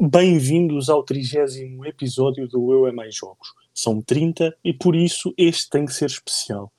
[0.00, 3.48] Bem-vindos ao trigésimo episódio do Eu é Mais Jogos.
[3.74, 6.72] São 30 e por isso este tem que ser especial.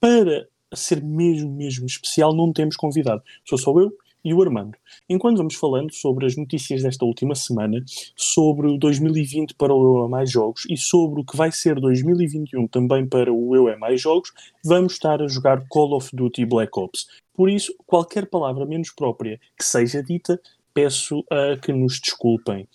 [0.00, 3.22] Para ser mesmo, mesmo especial, não temos convidado.
[3.44, 3.92] Sou só eu
[4.24, 4.78] e o Armando.
[5.06, 7.84] Enquanto vamos falando sobre as notícias desta última semana,
[8.16, 11.78] sobre o 2020 para o Eu é Mais Jogos e sobre o que vai ser
[11.78, 14.32] 2021 também para o Eu é Mais Jogos,
[14.64, 17.08] vamos estar a jogar Call of Duty Black Ops.
[17.34, 20.40] Por isso, qualquer palavra menos própria que seja dita
[20.74, 22.68] peço uh, que nos desculpem.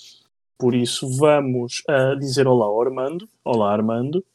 [0.57, 3.29] Por isso, vamos uh, dizer olá ao Armando.
[3.43, 4.25] Olá, Armando.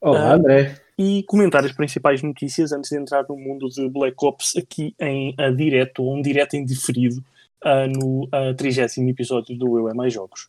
[0.00, 0.80] Olá, uh, André.
[0.98, 5.34] E comentar as principais notícias antes de entrar no mundo de Black Ops aqui em
[5.38, 7.22] uh, direto, ou um direto em diferido,
[7.64, 10.48] uh, no uh, 30 episódio do Eu é Mais Jogos.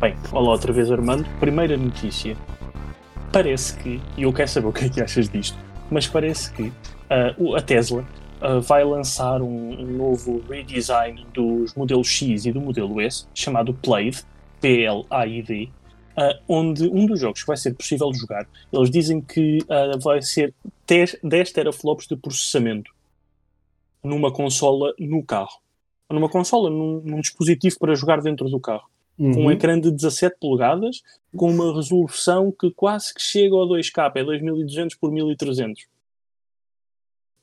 [0.00, 1.26] Bem, olá outra vez, Armando.
[1.40, 2.36] Primeira notícia
[3.38, 5.56] parece que, e eu quero saber o que é que achas disto,
[5.88, 8.04] mas parece que uh, a Tesla
[8.42, 13.72] uh, vai lançar um, um, novo redesign dos modelos X e do modelo S, chamado
[13.72, 14.24] Plaid,
[14.60, 15.70] P-L-A-I-D,
[16.16, 19.58] uh, onde um dos jogos que vai ser possível jogar, eles dizem que
[20.02, 20.52] vai ser
[20.84, 22.90] 10, 10 teraflops de processamento
[24.02, 25.60] numa consola no carro.
[26.10, 29.32] Numa consola, num, num dispositivo para jogar dentro do carro uhum.
[29.32, 31.02] com um ecrã de 17 polegadas,
[31.36, 35.82] com uma resolução que quase que chega ao 2K, é 2200 por 1300.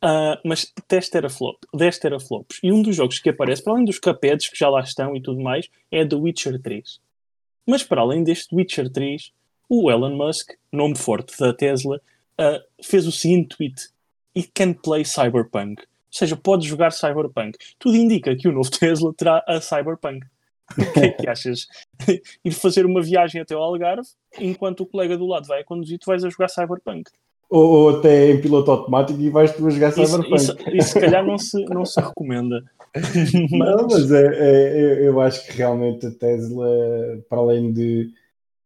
[0.04, 2.60] Uh, mas 10 teraflop, 10 teraflops.
[2.62, 5.22] E um dos jogos que aparece, para além dos capetes que já lá estão e
[5.22, 7.00] tudo mais, é The Witcher 3.
[7.66, 9.32] Mas para além deste Witcher 3,
[9.68, 12.00] o Elon Musk, nome forte da Tesla,
[12.40, 13.90] uh, fez o seguinte tweet:
[14.38, 15.82] It can play Cyberpunk.
[15.82, 17.58] Ou seja, pode jogar Cyberpunk.
[17.80, 20.26] Tudo indica que o novo Tesla terá a Cyberpunk.
[20.78, 21.68] O que é que achas?
[22.44, 24.08] Ir fazer uma viagem até ao Algarve,
[24.40, 27.10] enquanto o colega do lado vai a conduzir, tu vais a jogar Cyberpunk.
[27.50, 30.36] Ou, ou até em piloto automático e vais tu a jogar isso, Cyberpunk.
[30.36, 32.64] Isso, isso se calhar não se, não se recomenda.
[32.94, 33.14] mas...
[33.52, 36.68] Não, mas é, é, eu acho que realmente a Tesla,
[37.30, 38.10] para além de,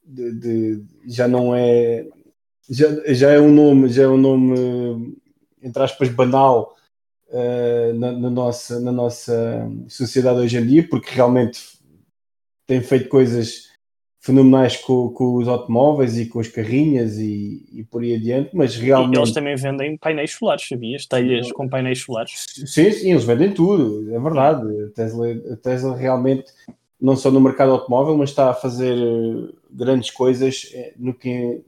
[0.06, 2.06] de, de já não é
[2.70, 5.18] já, já é um nome, já é um nome
[5.62, 6.76] entre aspas banal
[7.30, 11.79] uh, na, na, nossa, na nossa sociedade hoje em dia, porque realmente
[12.70, 13.68] tem feito coisas
[14.22, 18.76] fenomenais com, com, os automóveis e com as carrinhas e, e, por aí adiante, mas
[18.76, 19.16] realmente...
[19.16, 21.08] E eles também vendem painéis solares, sabias?
[21.08, 22.46] Telhas com painéis solares.
[22.68, 24.62] Sim, sim, eles vendem tudo, é verdade.
[24.84, 26.46] A Tesla, a Tesla realmente,
[27.02, 31.64] não só no mercado automóvel, mas está a fazer eh, grandes coisas eh, no que,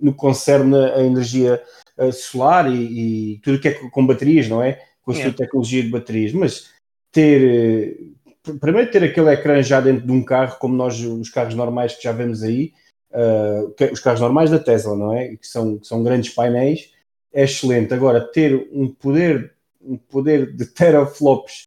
[0.00, 1.60] no que concerne a energia
[1.96, 4.80] eh, solar e, e tudo que é com baterias, não é?
[5.02, 6.70] Com a sua tecnologia de baterias, mas
[7.10, 8.12] ter
[8.56, 12.02] primeiro ter aquele ecrã já dentro de um carro, como nós, os carros normais que
[12.02, 12.72] já vemos aí,
[13.12, 15.36] uh, os carros normais da Tesla, não é?
[15.36, 16.92] Que são, que são grandes painéis,
[17.32, 17.92] é excelente.
[17.94, 21.66] Agora, ter um poder, um poder de teraflops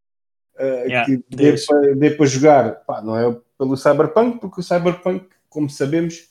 [0.59, 4.63] uh, yeah, que dê para, dê para jogar, pá, não é pelo Cyberpunk, porque o
[4.63, 6.29] Cyberpunk, como sabemos,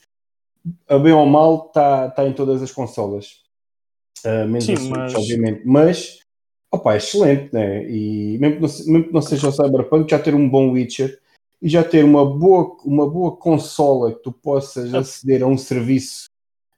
[0.89, 3.43] a bem ou mal, está tá em todas as consolas.
[4.25, 5.15] Uh, menos Sim, mas...
[5.15, 5.63] obviamente.
[5.65, 6.20] Mas
[6.71, 7.85] opa, é excelente, né?
[7.89, 11.19] E mesmo que, não, mesmo que não seja o Cyberpunk, já ter um bom Witcher
[11.61, 16.29] e já ter uma boa, uma boa consola que tu possas aceder a um serviço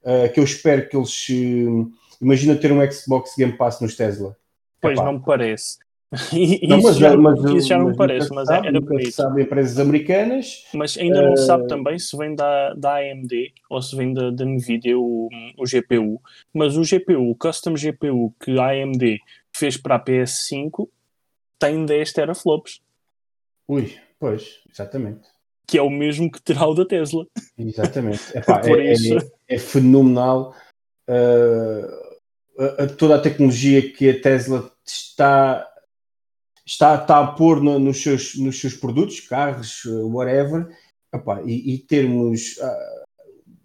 [0.02, 1.28] uh, que eu espero que eles.
[1.28, 4.36] Uh, imagina ter um Xbox Game Pass nos Tesla.
[4.80, 5.04] Pois Epá.
[5.04, 5.78] não me parece.
[6.68, 9.12] não, isso, mas, já, mas, isso já não me parece, mas sabe, era bonito.
[9.12, 10.64] Sabe empresas americanas.
[10.74, 11.38] Mas ainda não uh...
[11.38, 15.64] sabe também se vem da, da AMD ou se vem da, da Nvidia o, o
[15.64, 16.20] GPU.
[16.52, 19.20] Mas o GPU, o custom GPU que a AMD
[19.54, 20.88] fez para a PS5
[21.58, 22.80] tem 10 teraflops.
[23.68, 25.28] Ui, pois, exatamente.
[25.66, 27.24] Que é o mesmo que terá o da Tesla.
[27.56, 28.20] Exatamente.
[28.36, 30.56] Epá, é, é, é, fenomenal
[31.08, 32.12] uh,
[32.58, 35.68] a, a, toda a tecnologia que a Tesla está,
[36.66, 40.68] está, está a pôr no, nos, seus, nos seus produtos, carros, whatever,
[41.14, 43.04] epá, e, e, termos uh,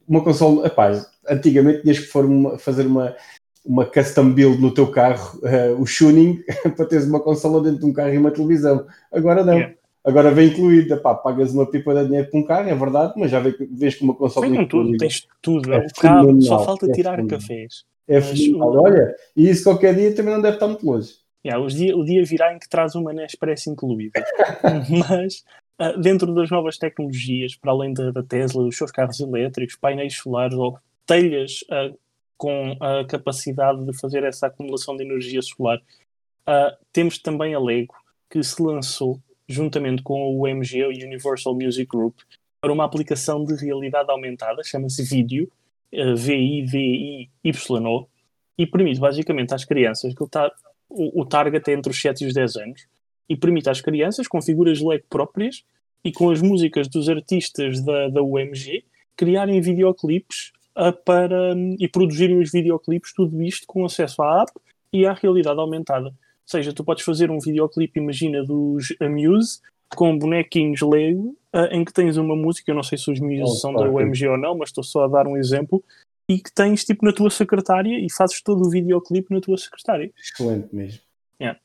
[0.08, 0.68] uma console.
[0.68, 0.92] Epá,
[1.28, 3.16] antigamente tinhas que for uma, fazer uma
[3.68, 6.42] uma custom build no teu carro, uh, o tuning,
[6.75, 8.88] para teres uma consola dentro de um carro e uma televisão.
[9.12, 9.54] Agora não.
[9.54, 9.75] Yeah.
[10.06, 13.30] Agora vem incluído, Epá, pagas uma pipa de dinheiro para um carro, é verdade, mas
[13.30, 16.94] já vês com uma consola Vem com tudo, tens tudo, é carro, só falta é
[16.94, 17.40] tirar fenomenal.
[17.40, 17.84] cafés.
[18.08, 21.12] É fenomenal, olha, e isso qualquer dia também não deve estar muito longe.
[21.46, 24.24] Yeah, o, dia, o dia virá em que traz uma Nespresso incluída.
[25.10, 25.44] mas
[25.81, 30.16] uh, dentro das novas tecnologias, para além da, da Tesla, os seus carros elétricos, painéis
[30.16, 31.98] solares ou telhas uh,
[32.38, 35.80] com a capacidade de fazer essa acumulação de energia solar.
[36.48, 37.95] Uh, temos também a Lego,
[38.30, 42.19] que se lançou juntamente com o UMG, o Universal Music Group,
[42.62, 45.50] para uma aplicação de realidade aumentada, chama-se Video,
[45.94, 48.07] uh, V-I-V-I-Y-O,
[48.57, 50.51] e permite basicamente às crianças que está
[50.89, 52.88] o, o target é entre os 7 e os 10 anos
[53.30, 55.63] e permite às crianças com figuras leg próprias
[56.04, 58.86] e com as músicas dos artistas da, da UMG
[59.16, 64.51] criarem videoclipes uh, para, um, e produzirem os videoclipes, tudo isto com acesso à app
[64.94, 66.07] e à realidade aumentada.
[66.07, 66.13] Ou
[66.45, 69.59] seja, tu podes fazer um videoclipe, imagina, dos Amuse
[69.95, 73.41] com bonequinhos Lego uh, em que tens uma música, eu não sei se os Muse
[73.44, 75.83] oh, são da UMG ou não, mas estou só a dar um exemplo,
[76.29, 80.12] e que tens tipo na tua secretária e fazes todo o videoclipe na tua secretária.
[80.19, 81.00] Excelente mesmo.
[81.39, 81.59] Yeah.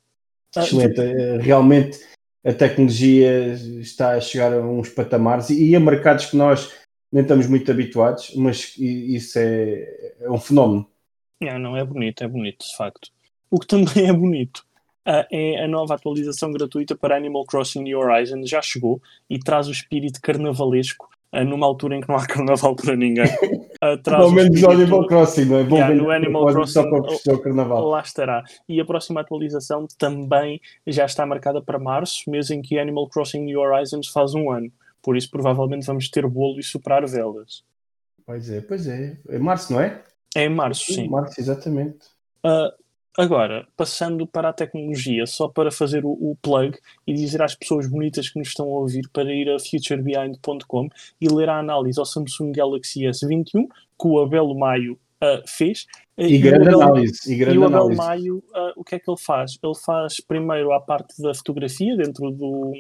[0.57, 1.01] Excelente.
[1.01, 1.99] Uh, Realmente
[2.45, 6.73] a tecnologia está a chegar a uns patamares e a mercados que nós
[7.13, 10.87] nem estamos muito habituados, mas isso é, é um fenómeno.
[11.41, 13.11] Não, não, é bonito, é bonito, de facto.
[13.51, 14.65] O que também é bonito
[15.07, 19.69] uh, é a nova atualização gratuita para Animal Crossing New Horizons, já chegou e traz
[19.69, 23.27] o espírito carnavalesco uh, numa altura em que não há carnaval para ninguém.
[23.27, 25.65] Uh, Pelo menos no Animal Crossing, não é?
[25.65, 27.89] Bom yeah, no Animal Crossing para o carnaval.
[27.89, 28.43] lá estará.
[28.67, 33.45] E a próxima atualização também já está marcada para março, mês em que Animal Crossing
[33.45, 34.73] New Horizons faz um ano.
[35.03, 37.65] Por isso, provavelmente, vamos ter bolo e superar velas.
[38.25, 39.19] Pois é, pois é.
[39.29, 40.03] É março, não é?
[40.35, 41.09] É em março, sim.
[41.09, 42.07] Março, exatamente.
[42.45, 42.73] Uh,
[43.19, 47.87] agora, passando para a tecnologia, só para fazer o, o, plug e dizer às pessoas
[47.87, 50.89] bonitas que nos estão a ouvir para ir a futurebehind.com
[51.21, 53.67] e ler a análise ao Samsung Galaxy S21
[54.01, 55.87] que o Abel Maio uh, fez.
[56.17, 57.33] E, e grande Abel, análise.
[57.33, 57.99] E, grande e o Abel análise.
[57.99, 59.59] Maio, uh, o que é que ele faz?
[59.63, 62.73] Ele faz primeiro a parte da fotografia dentro do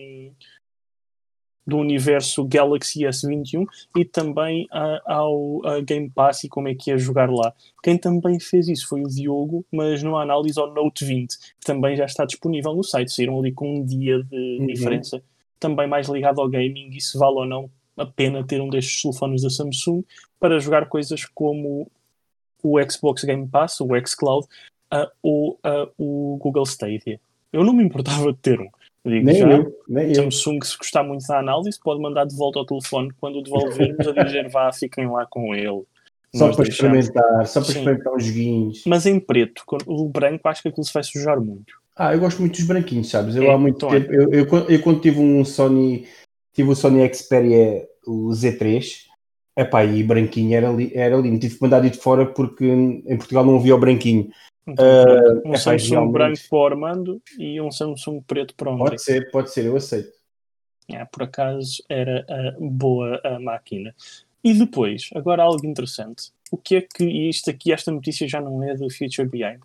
[1.66, 3.64] do universo Galaxy S21
[3.96, 7.52] e também uh, ao uh, Game Pass e como é que é jogar lá.
[7.82, 11.96] Quem também fez isso foi o Diogo, mas numa análise ao Note 20, que também
[11.96, 14.66] já está disponível no site, saíram ali com um dia de uhum.
[14.66, 15.22] diferença,
[15.60, 19.02] também mais ligado ao gaming e se vale ou não a pena ter um destes
[19.02, 20.02] telefones da Samsung
[20.40, 21.90] para jogar coisas como
[22.62, 24.46] o Xbox Game Pass, o xCloud
[24.92, 25.58] uh, ou
[25.98, 27.20] o Google Stadia.
[27.52, 28.68] Eu não me importava de ter um.
[29.04, 32.60] Digo nem já, eu, nem Samsung, se gostar muito da análise, pode mandar de volta
[32.60, 35.82] ao telefone quando o devolvermos a dizer vá, fiquem lá com ele.
[36.34, 36.98] Só Nós para deixamos...
[36.98, 37.78] experimentar, só para Sim.
[37.78, 38.82] experimentar os joguinhos.
[38.86, 41.74] Mas em preto, o branco acho que aquilo se vai sujar muito.
[41.94, 43.36] Ah, eu gosto muito dos branquinhos, sabes?
[43.36, 44.16] Eu é, há muito então tempo, é.
[44.16, 46.08] eu, eu, eu, quando tive um Sony,
[46.54, 49.02] tive o Sony Xperia, o Z3,
[49.58, 51.38] epá, e branquinho era, li, era lindo.
[51.38, 54.30] Tive que mandar de fora porque em Portugal não havia o branquinho.
[54.66, 56.12] Então, uh, um Samsung realmente...
[56.12, 58.90] branco para o Armando e um Samsung preto para o André.
[58.90, 60.12] Pode ser, pode ser, eu aceito.
[60.88, 63.94] É, por acaso era a boa a máquina.
[64.44, 66.32] E depois, agora algo interessante.
[66.50, 69.60] O que é que, isto aqui, esta notícia já não é do Future Behind,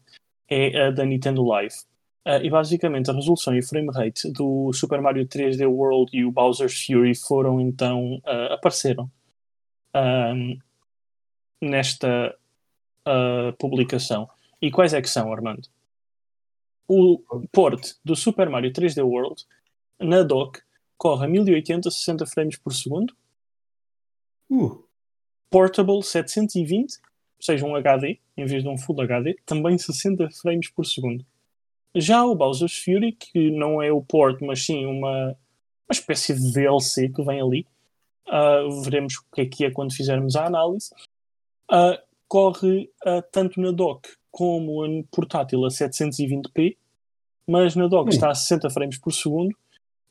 [0.47, 1.75] é a da Nintendo Live.
[2.25, 6.25] Uh, e basicamente a resolução e o frame rate do Super Mario 3D World e
[6.25, 9.09] o Bowser's Fury foram então, uh, apareceram
[9.95, 10.57] uh,
[11.61, 12.35] nesta
[13.57, 14.29] publicação.
[14.61, 15.67] E quais é que são, Armando?
[16.87, 17.21] O
[17.51, 19.45] port do Super Mario 3D World
[19.99, 20.61] na dock
[20.97, 23.13] corre a 1080 60 frames por segundo.
[24.49, 24.83] Uh.
[25.49, 27.01] Portable 720, ou
[27.39, 31.25] seja, um HD em vez de um Full HD, também 60 frames por segundo.
[31.95, 36.53] Já o Bowser's Fury, que não é o port, mas sim uma, uma espécie de
[36.53, 37.65] DLC que vem ali,
[38.27, 40.91] uh, veremos o que é que é quando fizermos a análise,
[41.71, 46.77] uh, corre uh, tanto na dock como a portátil a 720p,
[47.47, 49.49] mas na dock está a 60 frames por segundo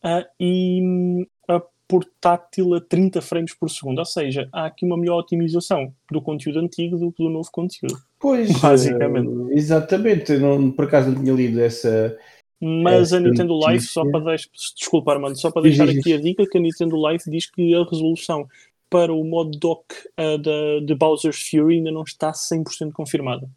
[0.02, 4.00] uh, e hum, a portátil a 30 frames por segundo.
[4.00, 7.97] Ou seja, há aqui uma melhor otimização do conteúdo antigo do que do novo conteúdo.
[8.18, 9.28] Pois, basicamente.
[9.28, 12.18] Uh, exatamente, não, por acaso não tinha lido essa.
[12.61, 16.21] Mas essa a Nintendo Live, só para deixar, desculpa Armando, só para deixar aqui a
[16.21, 18.49] dica que a Nintendo Live diz que a resolução
[18.90, 19.85] para o modo dock
[20.18, 23.49] uh, da, de Bowser's Fury ainda não está 100% confirmada.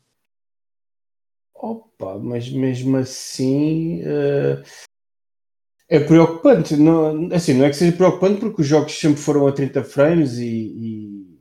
[1.62, 4.64] Opa, mas mesmo assim uh,
[5.90, 6.78] é preocupante.
[6.78, 10.38] Não, assim, não é que seja preocupante porque os jogos sempre foram a 30 frames
[10.38, 11.40] e, e,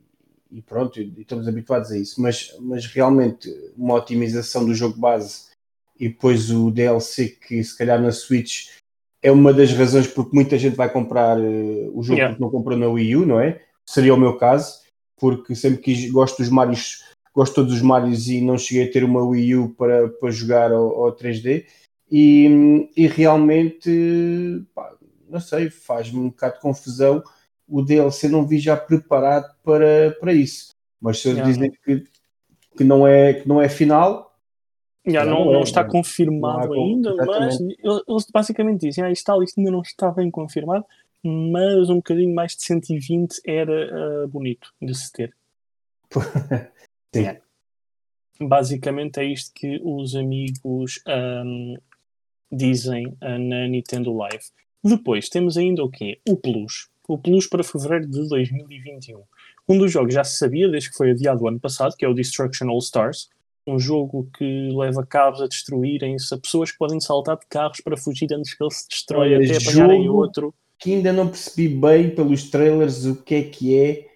[0.57, 5.49] e pronto, e estamos habituados a isso, mas, mas realmente uma otimização do jogo base
[5.97, 8.69] e depois o DLC que se calhar na Switch
[9.21, 12.29] é uma das razões porque muita gente vai comprar uh, o jogo yeah.
[12.29, 13.61] porque não comprou na Wii U, não é?
[13.85, 14.81] Seria o meu caso,
[15.17, 19.03] porque sempre que gosto dos Marios gosto todos os Marios e não cheguei a ter
[19.03, 21.65] uma Wii U para, para jogar ao, ao 3D
[22.11, 24.95] e, e realmente pá,
[25.29, 27.23] não sei, faz-me um bocado de confusão
[27.69, 30.73] o DLC não vi já preparado para, para isso.
[30.99, 32.03] Mas se eles dizem que,
[32.75, 34.35] que, não é, que não é final
[35.05, 39.41] já, não, não, é, não, está confirmado não ainda, mas eles basicamente dizem ah, está,
[39.41, 40.85] isto ainda não está bem confirmado,
[41.23, 45.33] mas um bocadinho mais de 120 era uh, bonito de se ter.
[47.13, 48.47] Sim.
[48.47, 51.75] basicamente é isto que os amigos um,
[52.51, 54.45] dizem uh, na Nintendo Live.
[54.83, 56.19] Depois temos ainda o quê?
[56.27, 56.89] O Plus.
[57.07, 59.23] O Plus para fevereiro de 2021.
[59.67, 62.07] Um dos jogos já se sabia desde que foi adiado o ano passado, que é
[62.07, 63.29] o Destruction All Stars.
[63.67, 67.97] Um jogo que leva carros a destruírem-se, a pessoas que podem saltar de carros para
[67.97, 70.53] fugir antes que ele se destrói Olha, até apanharem outro.
[70.79, 74.08] Que ainda não percebi bem pelos trailers o que é que é.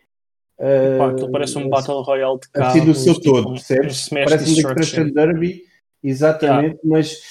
[0.57, 2.75] Pá, aquilo parece um Battle Royale de carros.
[2.75, 4.11] assim do seu tipo todo, percebes?
[4.11, 5.09] um Parece um Destruction.
[5.11, 5.63] Derby,
[6.03, 7.21] exatamente, mas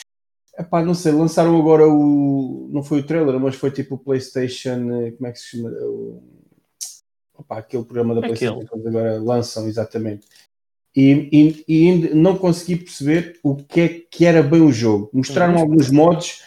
[0.58, 2.68] epá, não sei, lançaram agora o.
[2.72, 4.90] Não foi o trailer, mas foi tipo o PlayStation.
[4.92, 5.70] eh, Como é que se chama?
[5.70, 6.22] O,
[7.38, 8.36] opá, aquele programa da Aquele.
[8.38, 10.26] PlayStation que eles agora lançam, exatamente.
[10.94, 15.08] E, e- e ainda não consegui perceber o que é que era bem o jogo.
[15.12, 16.42] Mostraram Mas- alguns modos,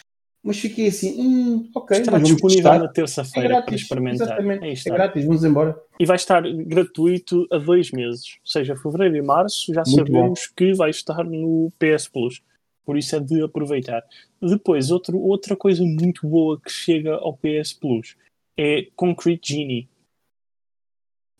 [0.46, 4.28] mas fiquei assim, hum, ok, Estará mas disponível na É terça-feira para grátis, experimentar.
[4.28, 5.76] exatamente, é grátis, vamos embora.
[5.98, 10.46] E vai estar gratuito a dois meses, ou seja, fevereiro e março já Muito sabemos
[10.46, 12.42] que vai estar no PS Plus.
[12.84, 14.04] Por isso é de aproveitar.
[14.40, 18.16] Depois, outro, outra coisa muito boa que chega ao PS Plus
[18.56, 19.88] é Concrete Genie,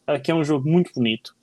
[0.05, 1.37] ah, que é um jogo muito bonito,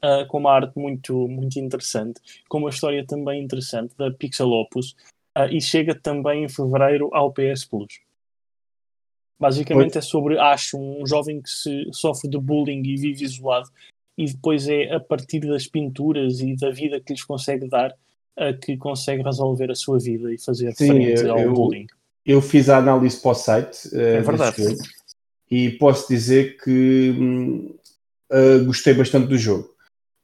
[0.00, 2.18] ah, com uma arte muito, muito interessante,
[2.48, 4.96] com uma história também interessante da Pixel Opus,
[5.38, 8.00] ah, e chega também em fevereiro ao PS Plus.
[9.38, 13.68] Basicamente é sobre, acho, um jovem que se sofre de bullying e vive isolado,
[14.16, 17.94] e depois é a partir das pinturas e da vida que lhes consegue dar
[18.36, 21.86] a que consegue resolver a sua vida e fazer Sim, frente eu- ao eu- bullying.
[22.26, 24.60] Eu fiz a análise para o site eh, É verdade.
[24.62, 24.82] jogo
[25.50, 27.74] e posso dizer que hum,
[28.30, 29.70] eh, gostei bastante do jogo.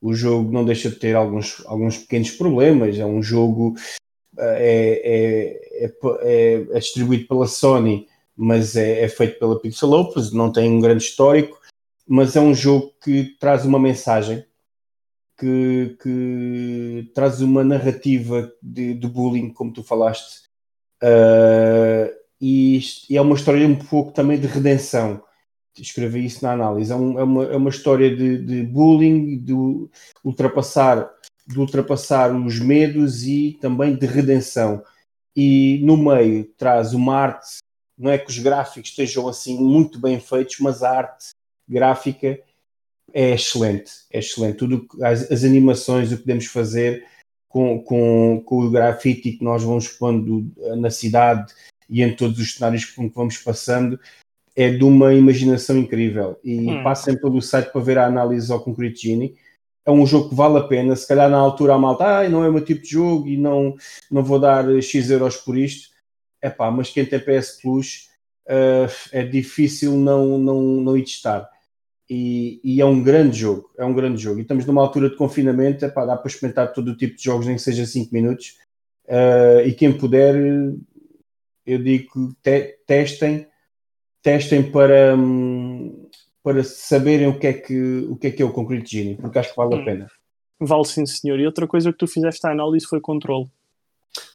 [0.03, 2.99] O jogo não deixa de ter alguns, alguns pequenos problemas.
[2.99, 3.75] É um jogo
[4.39, 10.51] é, é, é, é distribuído pela Sony, mas é, é feito pela Pixel Opus, não
[10.53, 11.61] tem um grande histórico,
[12.07, 14.45] mas é um jogo que traz uma mensagem,
[15.39, 20.45] que, que traz uma narrativa de, de bullying, como tu falaste,
[21.03, 22.09] Uh,
[22.41, 25.23] e, e é uma história um pouco também de redenção.
[25.77, 26.91] Escrevi isso na análise.
[26.93, 29.53] É, um- é uma, é uma história de, de bullying, de
[30.25, 31.11] ultrapassar,
[31.47, 34.83] de ultrapassar os medos e também de redenção.
[35.37, 37.59] E no meio traz uma arte,
[37.99, 41.31] não é que os gráficos estejam assim muito bem feitos, mas a arte
[41.69, 42.39] gráfica
[43.13, 43.93] é excelente.
[44.11, 44.59] É excelente.
[44.59, 47.07] Tudo, as, as animações, o que podemos fazer
[47.49, 51.53] com, com, com o grafite que nós vamos pondo na cidade
[51.89, 53.99] e em todos os cenários com que vamos passando
[54.57, 56.39] é de uma imaginação incrível.
[56.43, 56.83] E Hum.
[56.83, 59.37] passem pelo site para ver a análise ao Concrete Genie.
[59.87, 60.97] É um jogo que vale a pena.
[60.97, 63.37] Se calhar na altura a malta, ah, não é o meu tipo de jogo e
[63.37, 63.75] não,
[64.11, 65.89] não vou dar X euros por isto.
[66.41, 68.09] É pá, mas quem tem PS Plus
[68.47, 71.49] eh, é difícil não, não, não ir testar.
[72.09, 74.39] E, e é um grande jogo, é um grande jogo.
[74.39, 77.47] E estamos numa altura de confinamento, epá, dá para experimentar todo o tipo de jogos,
[77.47, 78.59] nem que seja 5 minutos.
[79.07, 80.35] Uh, e quem puder,
[81.67, 83.47] eu digo te- testem,
[84.23, 85.94] testem para, hum,
[86.45, 89.39] para saberem o que, é que, o que é que é o Concrete Genie, porque
[89.39, 89.85] acho que vale a Hum.
[89.85, 90.07] pena.
[90.61, 91.41] Vale sim, senhor.
[91.41, 93.49] E outra coisa que tu fizeste a análise foi controle.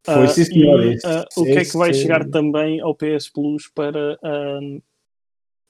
[0.04, 0.84] Foi, Ah, sim, senhor.
[0.84, 4.60] e, ah, o que é que vai chegar também ao PS Plus para ah,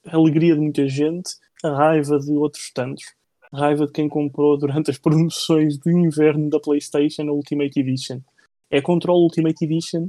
[0.06, 1.30] a alegria de muita gente,
[1.62, 3.04] a raiva de outros tantos,
[3.52, 8.20] a raiva de quem comprou durante as promoções de inverno da PlayStation a Ultimate Edition.
[8.70, 10.08] É Control Ultimate Edition,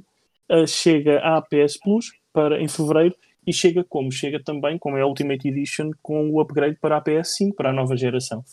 [0.49, 4.11] ah, chega à PS Plus para, em fevereiro e chega como?
[4.11, 7.73] Chega também, como é a Ultimate Edition, com o upgrade para a PS5, para a
[7.73, 8.43] nova geração.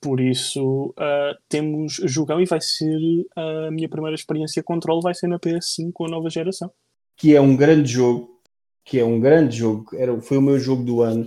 [0.00, 2.98] Por isso, ah, temos jogão e vai ser
[3.34, 6.70] a minha primeira experiência Control, vai ser na PS5 com a nova geração.
[7.16, 8.40] que é um grande jogo,
[8.84, 11.26] que é um grande jogo, era, foi o meu jogo do ano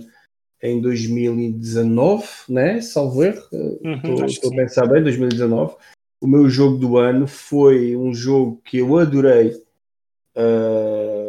[0.62, 2.80] em 2019, né?
[2.80, 5.74] Salvo erro, Uhum, estou a pensar bem, 2019.
[6.20, 9.52] O meu jogo do ano foi um jogo que eu adorei,
[10.36, 11.19] ah,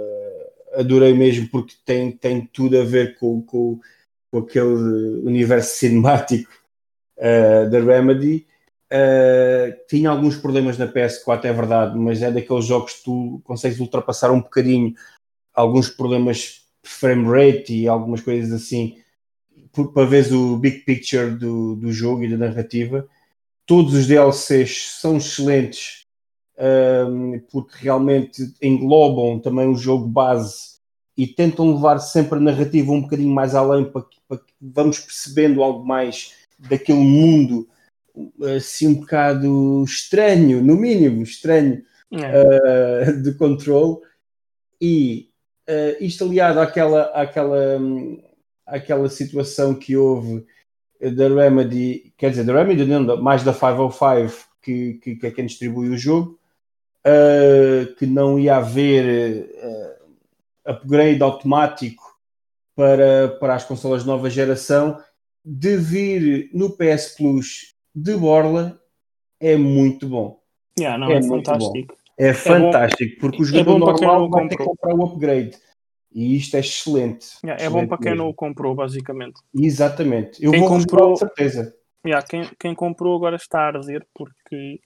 [0.73, 3.79] adorei mesmo porque tem, tem tudo a ver com, com,
[4.29, 6.51] com aquele universo cinemático
[7.21, 8.47] ah, da Remedy.
[8.93, 13.79] Uh, tinha alguns problemas na PS4, é verdade, mas é daqueles jogos que tu consegues
[13.79, 14.93] ultrapassar um bocadinho
[15.53, 18.97] alguns problemas frame rate e algumas coisas assim
[19.71, 23.07] para veres o big picture do, do jogo e da narrativa.
[23.65, 26.00] Todos os DLCs são excelentes
[27.51, 30.79] porque realmente englobam também o jogo base
[31.17, 34.99] e tentam levar sempre a narrativa um bocadinho mais além para que, para que vamos
[34.99, 37.67] percebendo algo mais daquele mundo
[38.55, 43.07] assim um bocado estranho, no mínimo estranho, É.
[43.07, 43.99] uh, de controle
[44.81, 45.29] e
[45.69, 47.79] uh, isto aliado àquela, àquela,
[48.65, 50.45] àquela situação que houve
[50.99, 55.45] da Remedy, quer dizer, da Remedy, não, mais da 505, que, que, que é quem
[55.45, 56.37] distribui o jogo,
[57.05, 62.03] uh, que não ia haver uh, upgrade automático
[62.75, 64.97] para, para as consolas de nova geração,
[65.43, 68.79] de vir no PS Plus de borla
[69.39, 70.39] é muito bom.
[70.79, 71.95] Yeah, não, é, é fantástico.
[72.17, 75.57] É fantástico, é porque o é jogador é normal vai ter que comprar o upgrade.
[76.13, 77.27] E isto é excelente.
[77.43, 78.23] Yeah, é excelente bom para quem mesmo.
[78.23, 79.41] não o comprou, basicamente.
[79.55, 80.43] Exatamente.
[80.43, 81.73] Eu quem vou comprou, com certeza.
[82.05, 84.79] Yeah, quem, quem comprou agora está a arder porque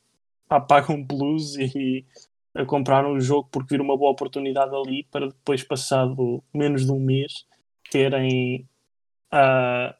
[0.49, 2.05] ah, pagam plus e
[2.55, 6.91] a comprar um jogo porque viram uma boa oportunidade ali para depois, passado menos de
[6.91, 7.45] um mês,
[7.91, 8.67] terem
[9.33, 9.93] uh,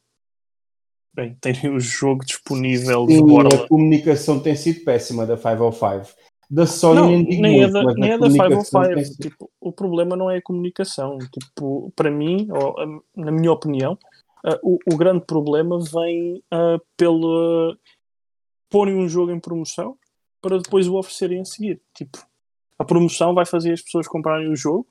[1.13, 3.49] bem, terem o jogo disponível Sim, de borla.
[3.53, 6.15] A comunicação tem sido péssima da 505.
[6.49, 9.21] Da Sony não, nem, nem é da, nem é da 505.
[9.21, 11.17] Tipo, o problema não é a comunicação.
[11.17, 13.97] Tipo, para mim, ou, na minha opinião,
[14.45, 17.75] uh, o, o, grande problema vem uh, pelo
[18.69, 19.97] porem um jogo em promoção
[20.45, 21.81] para depois o oferecerem a seguir.
[21.91, 22.23] Tipo,
[22.77, 24.85] a promoção vai fazer as pessoas comprarem o jogo.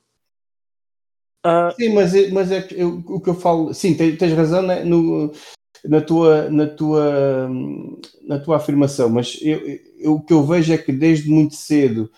[1.45, 4.61] Uh, sim, mas, é, mas é eu, o que eu falo, sim, tens, tens razão
[4.63, 5.31] né, no,
[5.85, 7.49] na, tua, na, tua,
[8.23, 12.11] na tua afirmação, mas eu, eu, o que eu vejo é que desde muito cedo,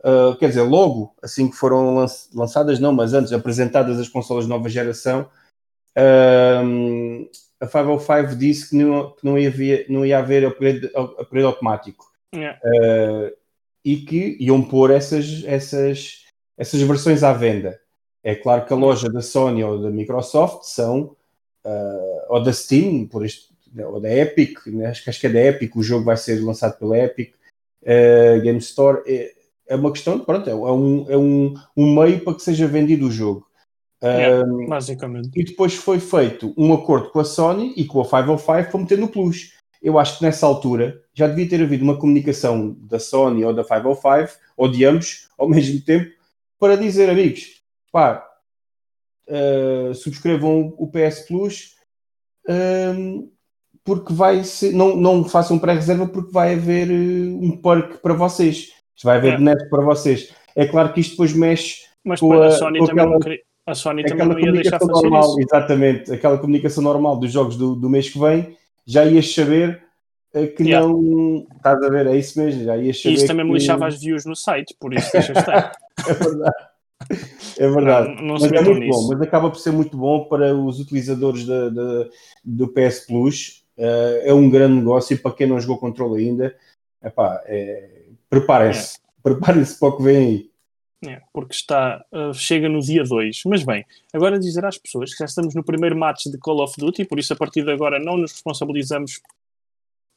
[0.00, 2.04] uh, quer dizer, logo assim que foram
[2.34, 5.28] lançadas, não, mas antes apresentadas as consolas de nova geração,
[5.96, 7.30] uh,
[7.60, 12.09] a 505 disse que não, que não, ia, haver, não ia haver upgrade, upgrade automático.
[12.34, 12.58] Yeah.
[12.64, 13.36] Uh,
[13.84, 16.24] e que iam pôr essas, essas,
[16.56, 17.80] essas versões à venda.
[18.22, 21.16] É claro que a loja da Sony ou da Microsoft são,
[21.64, 24.86] uh, ou da Steam, por este, ou da Epic, né?
[24.86, 27.34] acho, que, acho que é da Epic, o jogo vai ser lançado pela Epic,
[27.82, 29.02] uh, Game Store.
[29.06, 29.32] É,
[29.68, 33.10] é uma questão, pronto, é, um, é um, um meio para que seja vendido o
[33.10, 33.46] jogo.
[34.02, 35.30] Yeah, basicamente.
[35.36, 38.98] E depois foi feito um acordo com a Sony e com a 505 para meter
[38.98, 39.52] no Plus.
[39.82, 43.64] Eu acho que nessa altura já devia ter havido uma comunicação da Sony ou da
[43.64, 46.10] 505 ou de ambos ao mesmo tempo
[46.58, 48.26] para dizer, amigos, pá,
[49.28, 51.74] uh, subscrevam o PS Plus
[52.48, 53.30] um,
[53.84, 58.68] porque vai ser, não, não façam pré-reserva porque vai haver uh, um perk para vocês.
[59.02, 59.68] Vai haver é.
[59.68, 60.34] para vocês.
[60.54, 63.40] É claro que isto depois mexe Mas com a, a Sony também aquela, não queria,
[63.66, 65.40] a Sony também não ia deixar fazer normal, isso.
[65.40, 69.82] Exatamente, aquela comunicação normal dos jogos do, do mês que vem, já ias saber
[70.32, 70.86] que yeah.
[70.86, 71.46] não.
[71.56, 72.64] Estás a ver, é isso mesmo.
[72.64, 73.52] Já ias saber e isso também que...
[73.52, 75.72] me lixava as views no site, por isso deixa estar.
[76.06, 76.70] é verdade.
[77.58, 78.08] É verdade.
[78.16, 79.00] Não, não mas é muito nisso.
[79.00, 82.10] bom, mas acaba por ser muito bom para os utilizadores de, de,
[82.44, 83.64] do PS Plus.
[83.76, 86.54] Uh, é um grande negócio e para quem não jogou controle ainda,
[87.02, 88.96] epá, é, preparem-se.
[88.96, 89.00] É.
[89.22, 90.50] Preparem-se para o que vem aí.
[91.06, 93.42] É, porque está, uh, chega no dia 2.
[93.46, 96.74] Mas bem, agora dizer às pessoas que já estamos no primeiro match de Call of
[96.78, 99.20] Duty, por isso a partir de agora não nos responsabilizamos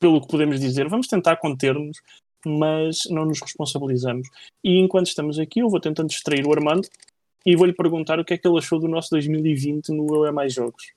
[0.04, 0.90] pelo que podemos dizer.
[0.90, 2.02] Vamos tentar conter-nos,
[2.46, 4.28] mas não nos responsabilizamos.
[4.62, 6.90] E enquanto estamos aqui, eu vou tentando distrair o Armando
[7.46, 10.32] e vou-lhe perguntar o que é que ele achou do nosso 2020 no Eu É
[10.32, 10.92] Mais Jogos.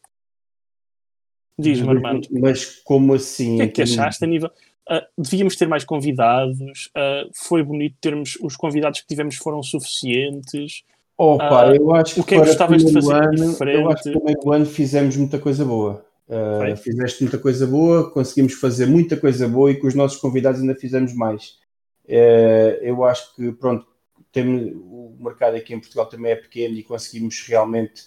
[1.57, 2.27] Diz-me, Armando.
[2.33, 3.55] Mas como assim?
[3.55, 4.51] O que é que achaste a nível...
[4.88, 10.85] Uh, devíamos ter mais convidados, uh, foi bonito termos os convidados que tivemos foram suficientes.
[11.19, 13.83] Opa, uh, eu acho que, o que é que gostavas de fazer ano, diferente?
[13.83, 16.06] Eu acho que no ano fizemos muita coisa boa.
[16.29, 20.61] Uh, fizeste muita coisa boa, conseguimos fazer muita coisa boa e com os nossos convidados
[20.61, 21.59] ainda fizemos mais.
[22.05, 23.87] Uh, eu acho que, pronto,
[24.33, 28.03] tem, o mercado aqui em Portugal também é pequeno e conseguimos realmente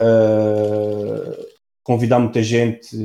[0.00, 1.46] uh,
[1.82, 2.96] convidar muita gente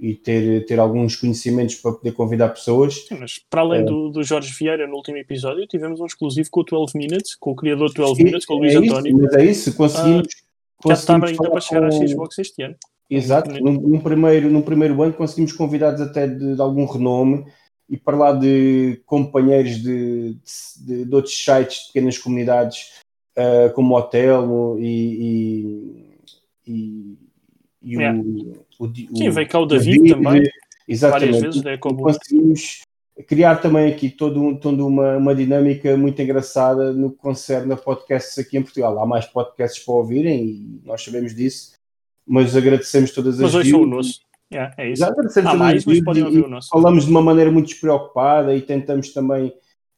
[0.00, 3.06] e ter, ter alguns conhecimentos para poder convidar pessoas.
[3.12, 6.64] Mas para além do, do Jorge Vieira no último episódio, tivemos um exclusivo com o
[6.64, 9.12] 12 Minutes, com o criador 12 Sim, Minutes, com o Luís é António.
[9.12, 10.47] Isso, mas é isso, conseguimos.
[10.86, 12.02] Já está ainda para chegar com...
[12.02, 12.76] à Xbox este ano.
[13.10, 17.46] Exato, num, num, primeiro, num primeiro ano conseguimos convidados até de, de algum renome
[17.88, 20.36] e para lá de companheiros de,
[20.84, 23.00] de, de outros sites, de pequenas comunidades,
[23.36, 26.04] uh, como o Hotel e,
[26.66, 27.18] e, e,
[27.82, 28.20] e yeah.
[28.78, 30.42] o, o, Sim, veio cá o David, David também,
[30.86, 31.30] exatamente.
[31.30, 32.02] várias vezes, né, como...
[32.02, 32.82] conseguimos
[33.26, 38.38] criar também aqui todo, toda uma, uma dinâmica muito engraçada no que concerne a podcasts
[38.38, 38.98] aqui em Portugal.
[39.00, 41.78] Há mais podcasts para ouvirem e nós sabemos disso
[42.28, 44.20] mas agradecemos todas as Mas hoje o nosso.
[44.52, 45.00] Yeah, é isso.
[45.00, 46.68] Já agradecemos Há mais, mas podem ouvir o nosso.
[46.68, 49.52] Falamos de uma maneira muito despreocupada e tentamos também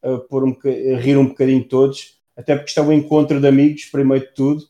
[0.05, 0.57] uh, pôr um
[0.99, 4.65] rir um bocadinho todos, até porque está é um encontro de amigos, primeiro de tudo,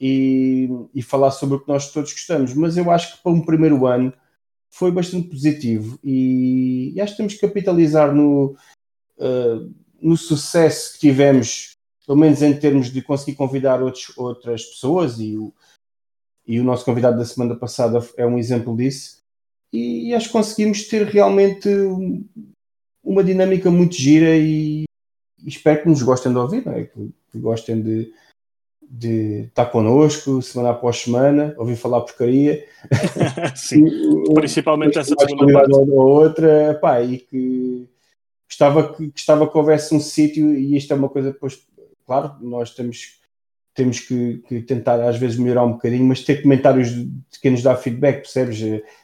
[0.00, 2.54] e, e falar sobre o que nós todos gostamos.
[2.54, 4.12] Mas eu acho que para um primeiro ano
[4.78, 8.56] foi bastante positivo e, e acho que temos que capitalizar no,
[9.18, 11.72] uh, no sucesso que tivemos,
[12.06, 15.52] pelo menos em termos de conseguir convidar outros, outras pessoas e o,
[16.46, 19.18] e o nosso convidado da semana passada é um exemplo disso.
[19.72, 21.68] e acho que conseguimos ter realmente
[23.02, 24.84] uma dinâmica muito gira e,
[25.42, 26.84] e espero que nos gostem de ouvir, é?
[26.84, 28.12] que, que, gostem de,
[28.90, 32.64] de estar connosco semana após semana, ouvir falar porcaria.
[33.54, 33.84] Sim,
[34.34, 35.72] principalmente essa segunda parte.
[35.72, 37.86] Ou outra, pá, e que
[38.48, 41.60] gostava que, gostava que houvesse um sítio, e isto é uma coisa, depois,
[42.06, 43.18] claro, nós temos,
[43.74, 47.10] temos que, que, tentar às vezes melhorar um bocadinho, mas ter comentários de
[47.42, 48.58] quem nos dá feedback, percebes?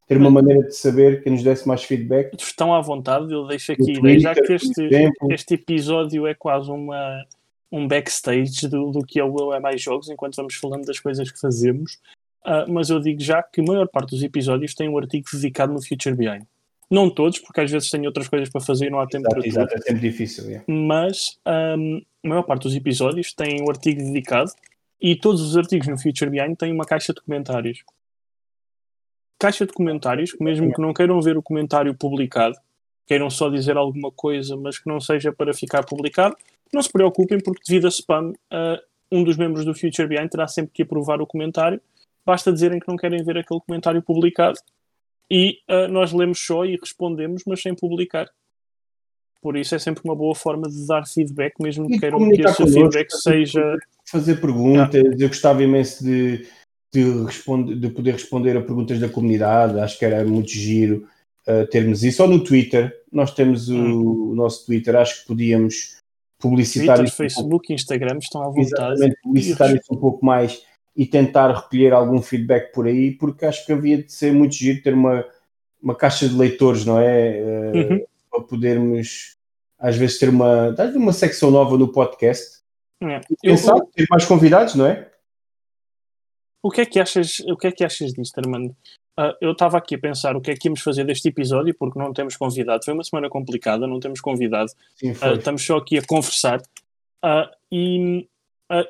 [0.06, 2.34] Ter uma maneira de saber quem nos desse mais feedback.
[2.38, 4.88] Estão à vontade, eu deixo aqui ideia, já que este,
[5.30, 7.22] este episódio é quase uma,
[7.74, 11.30] um backstage do, do que é o É Mais Jogos, enquanto vamos falando das coisas
[11.30, 11.98] que fazemos.
[12.46, 15.72] Uh, mas eu digo já que a maior parte dos episódios tem um artigo dedicado
[15.72, 16.44] no Future Behind.
[16.88, 19.34] Não todos, porque às vezes tenho outras coisas para fazer e não há tempo exato,
[19.34, 19.78] para exato, tudo.
[19.78, 20.62] É sempre difícil, é.
[20.68, 21.40] Mas
[21.76, 24.52] um, a maior parte dos episódios tem um artigo dedicado
[25.00, 27.82] e todos os artigos no Future Behind têm uma caixa de comentários.
[29.36, 32.54] Caixa de comentários, que mesmo que não queiram ver o comentário publicado,
[33.06, 36.36] queiram só dizer alguma coisa, mas que não seja para ficar publicado,
[36.74, 38.78] não se preocupem, porque devido a spam, uh,
[39.10, 41.80] um dos membros do Future Behind terá sempre que aprovar o comentário.
[42.26, 44.58] Basta dizerem que não querem ver aquele comentário publicado
[45.30, 48.28] e uh, nós lemos só e respondemos, mas sem publicar.
[49.40, 52.66] Por isso é sempre uma boa forma de dar feedback, mesmo que queiram que esse
[52.66, 53.76] feedback seja.
[54.06, 55.16] Fazer perguntas, ah.
[55.18, 56.46] eu gostava imenso de,
[56.92, 61.06] de, responder, de poder responder a perguntas da comunidade, acho que era muito giro
[61.46, 62.22] uh, termos isso.
[62.22, 64.30] Ou no Twitter, nós temos o, hum.
[64.30, 65.98] o nosso Twitter, acho que podíamos
[66.44, 67.16] publicitar Twitter, isso.
[67.16, 69.14] Facebook, um Instagram estão à vontade.
[69.34, 69.56] Isso
[69.90, 70.62] um pouco mais
[70.94, 74.82] e tentar recolher algum feedback por aí, porque acho que havia de ser muito giro
[74.82, 75.24] ter uma,
[75.82, 77.40] uma caixa de leitores, não é?
[77.40, 78.06] Uh, uhum.
[78.30, 79.36] Para podermos,
[79.78, 82.62] às vezes, ter uma, uma secção nova no podcast.
[83.02, 83.20] É.
[83.42, 85.10] Pensar, eu, ter mais convidados, não é?
[86.62, 88.76] O que é que achas, o que é que achas disto, Armando?
[89.18, 91.98] Uh, eu estava aqui a pensar o que é que íamos fazer deste episódio, porque
[91.98, 92.84] não temos convidado.
[92.84, 94.70] Foi uma semana complicada, não temos convidado.
[94.96, 96.60] Sim, uh, estamos só aqui a conversar.
[97.24, 98.28] Uh, e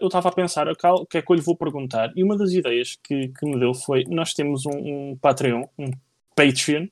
[0.00, 2.10] eu estava a pensar o que é que eu lhe vou perguntar.
[2.16, 4.70] E uma das ideias que, que me deu foi: nós temos um,
[5.10, 5.90] um Patreon, um
[6.34, 6.86] Patreon,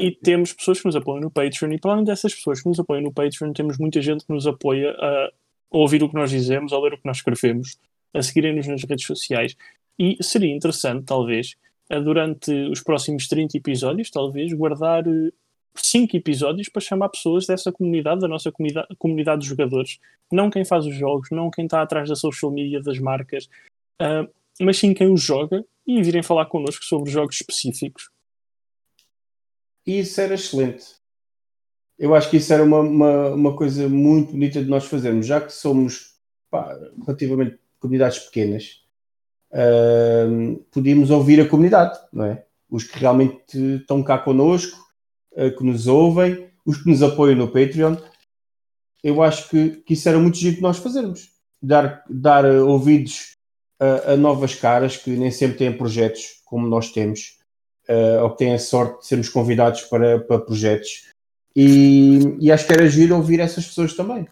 [0.00, 1.72] e temos pessoas que nos apoiam no Patreon.
[1.72, 4.46] E para além dessas pessoas que nos apoiam no Patreon, temos muita gente que nos
[4.46, 5.30] apoia a
[5.68, 7.76] ouvir o que nós dizemos, a ler o que nós escrevemos,
[8.14, 9.56] a seguirem-nos nas redes sociais.
[9.98, 11.56] E seria interessante, talvez,
[11.88, 15.04] durante os próximos 30 episódios, talvez, guardar
[15.74, 19.98] cinco episódios para chamar pessoas dessa comunidade, da nossa comunidade, comunidade de jogadores.
[20.30, 23.48] Não quem faz os jogos, não quem está atrás da social media das marcas,
[24.00, 24.28] uh,
[24.60, 28.10] mas sim quem os joga e virem falar connosco sobre jogos específicos.
[29.86, 30.84] Isso era excelente.
[31.98, 35.40] Eu acho que isso era uma, uma, uma coisa muito bonita de nós fazermos, já
[35.40, 36.16] que somos
[36.50, 38.81] pá, relativamente comunidades pequenas,
[40.70, 42.44] podíamos ouvir a comunidade, não é?
[42.70, 44.78] Os que realmente estão cá connosco,
[45.32, 47.96] uh, que nos ouvem, os que nos apoiam no Patreon.
[49.02, 51.30] Eu acho que, que isso era muito giro de nós fazermos.
[51.60, 53.32] Dar, dar ouvidos
[53.78, 57.38] a, a, novas caras que nem sempre têm projetos como nós temos,
[57.88, 61.10] uh, ou que têm a sorte de sermos convidados para, para projetos.
[61.54, 64.26] E, e acho que era giro ouvir essas pessoas também.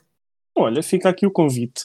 [0.57, 1.83] Olha, fica aqui o convite.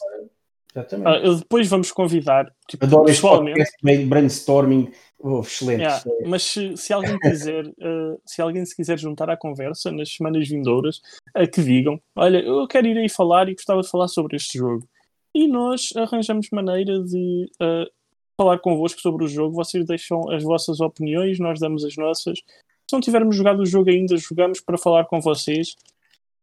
[0.75, 1.27] Exatamente.
[1.27, 2.51] Uh, depois vamos convidar.
[2.67, 3.61] Tipo, Adoro pessoalmente.
[3.61, 4.91] este podcast brainstorming.
[5.19, 5.81] Oh, excelente.
[5.81, 10.13] Yeah, mas se, se, alguém quiser, uh, se alguém se quiser juntar à conversa nas
[10.13, 10.97] semanas vindouras,
[11.35, 14.57] uh, que digam: Olha, eu quero ir aí falar e gostava de falar sobre este
[14.57, 14.85] jogo.
[15.33, 17.89] E nós arranjamos maneira de uh,
[18.37, 19.55] falar convosco sobre o jogo.
[19.55, 22.39] Vocês deixam as vossas opiniões, nós damos as nossas.
[22.87, 25.75] Se não tivermos jogado o jogo ainda, jogamos para falar com vocês.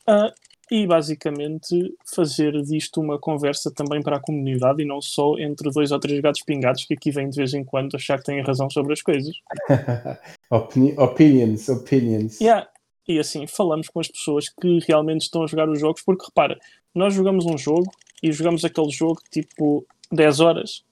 [0.08, 0.32] Uh,
[0.70, 5.90] e basicamente fazer disto uma conversa também para a comunidade e não só entre dois
[5.92, 8.70] ou três gatos pingados que aqui vêm de vez em quando achar que têm razão
[8.70, 9.34] sobre as coisas.
[10.50, 12.40] opinions, opinions.
[12.40, 12.68] Yeah.
[13.06, 16.58] E assim, falamos com as pessoas que realmente estão a jogar os jogos, porque repara,
[16.94, 17.90] nós jogamos um jogo
[18.22, 20.84] e jogamos aquele jogo tipo 10 horas.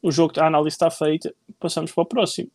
[0.00, 2.50] O jogo, a análise está feita, passamos para o próximo.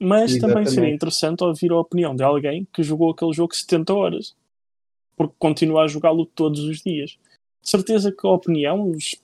[0.00, 0.40] Mas Exatamente.
[0.40, 4.34] também seria interessante ouvir a opinião de alguém que jogou aquele jogo 70 horas
[5.18, 7.18] porque continua a jogá-lo todos os dias.
[7.60, 9.16] De certeza que a opinião, as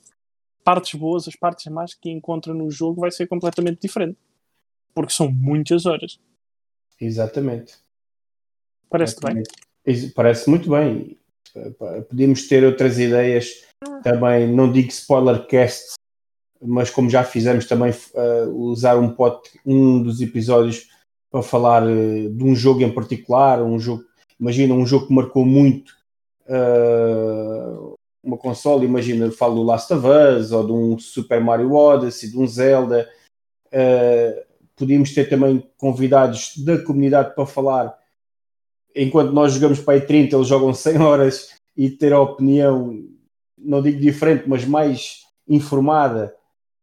[0.64, 4.18] partes boas, as partes más que encontra no jogo vai ser completamente diferente.
[4.92, 6.18] Porque são muitas horas.
[7.00, 7.76] Exatamente.
[8.90, 9.42] Parece bem?
[10.14, 11.16] Parece muito bem.
[12.08, 13.64] Podíamos ter outras ideias
[14.02, 15.94] também, não digo spoiler cast,
[16.60, 20.88] mas como já fizemos também uh, usar um, pot, um dos episódios
[21.30, 24.04] para falar uh, de um jogo em particular, um jogo
[24.38, 25.92] imagina um jogo que marcou muito
[26.46, 32.30] uh, uma console, imagina, falo do Last of Us ou de um Super Mario Odyssey,
[32.30, 33.08] de um Zelda,
[33.66, 34.44] uh,
[34.74, 37.96] podíamos ter também convidados da comunidade para falar.
[38.96, 43.04] Enquanto nós jogamos para aí 30, eles jogam 100 horas e ter a opinião,
[43.58, 46.34] não digo diferente, mas mais informada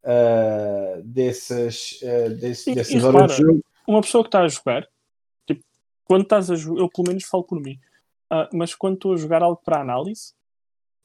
[0.04, 3.62] uh, dessas, uh, desse, dessas e, horas de jogo.
[3.88, 4.88] Uma pessoa que está a jogar,
[6.12, 7.80] quando estás a jogar, eu pelo menos falo por mim,
[8.34, 10.34] uh, mas quando estou a jogar algo para análise,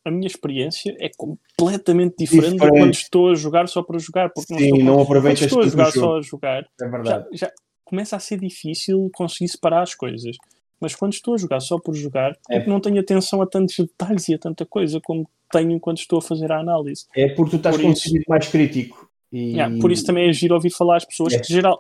[0.05, 2.75] a minha experiência é completamente diferente, diferente.
[2.75, 4.31] de quando estou a jogar só para jogar.
[4.31, 6.67] Porque Sim, não, estou, não aproveitas estou a jogar só a jogar.
[6.81, 7.25] É verdade.
[7.31, 7.53] Já, já,
[7.85, 10.37] começa a ser difícil conseguir separar as coisas.
[10.81, 12.67] Mas quando estou a jogar só por jogar, é.
[12.67, 16.23] não tenho atenção a tantos detalhes e a tanta coisa como tenho enquanto estou a
[16.23, 17.07] fazer a análise.
[17.15, 19.09] É porque tu estás por com isso, um mais crítico.
[19.31, 19.53] E...
[19.53, 21.39] Yeah, por isso também é giro ouvir falar às pessoas é.
[21.39, 21.77] que, geral,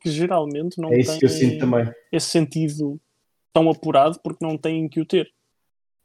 [0.00, 1.18] que geralmente não é têm
[2.12, 3.00] esse sentido
[3.52, 5.30] tão apurado porque não têm que o ter.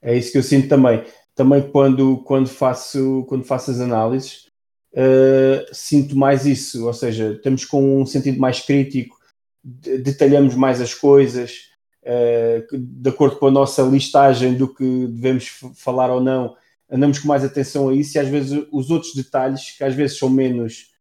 [0.01, 1.03] É isso que eu sinto também.
[1.36, 4.47] Também quando, quando, faço, quando faço as análises,
[4.93, 9.17] uh, sinto mais isso, ou seja, temos com um sentido mais crítico,
[9.63, 11.69] detalhamos mais as coisas,
[12.03, 16.56] uh, de acordo com a nossa listagem do que devemos falar ou não,
[16.89, 20.17] andamos com mais atenção a isso e às vezes os outros detalhes, que às vezes
[20.17, 20.91] são menos,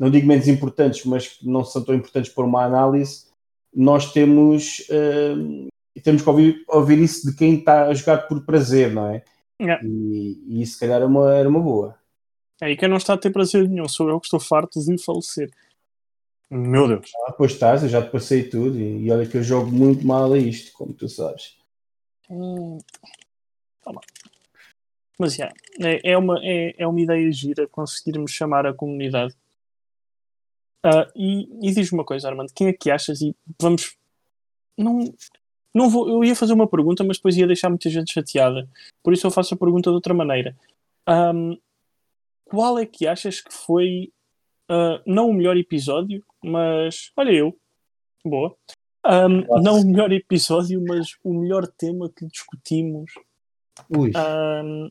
[0.00, 3.26] não digo menos importantes, mas que não são tão importantes para uma análise,
[3.72, 5.68] nós temos, uh,
[6.02, 9.22] temos que ouvir, ouvir isso de quem está a jogar por prazer, não é?
[9.60, 9.86] Yeah.
[9.86, 11.94] E, e isso, se calhar, era uma, era uma boa.
[12.62, 14.96] É, e quem não está a ter prazer nenhum sou eu que estou farto de
[14.96, 15.50] falecer.
[16.50, 17.12] Meu Deus.
[17.26, 20.06] Ah, pois estás, eu já te passei tudo e, e olha que eu jogo muito
[20.06, 21.58] mal a isto, como tu sabes.
[22.30, 22.78] Hum.
[23.82, 24.00] Toma.
[25.18, 29.34] Mas yeah, é, é, uma, é, é uma ideia gira conseguirmos chamar a comunidade.
[30.84, 33.20] Uh, e, e diz-me uma coisa, Armando, quem é que achas?
[33.20, 33.96] E vamos.
[34.76, 35.12] Não,
[35.74, 38.68] não vou, eu ia fazer uma pergunta, mas depois ia deixar muita gente chateada.
[39.02, 40.56] Por isso eu faço a pergunta de outra maneira.
[41.08, 41.58] Um,
[42.44, 44.12] qual é que achas que foi,
[44.70, 47.56] uh, não o melhor episódio, mas olha eu,
[48.24, 48.56] boa.
[49.06, 53.12] Um, não o melhor episódio, mas o melhor tema que discutimos
[53.90, 54.90] um,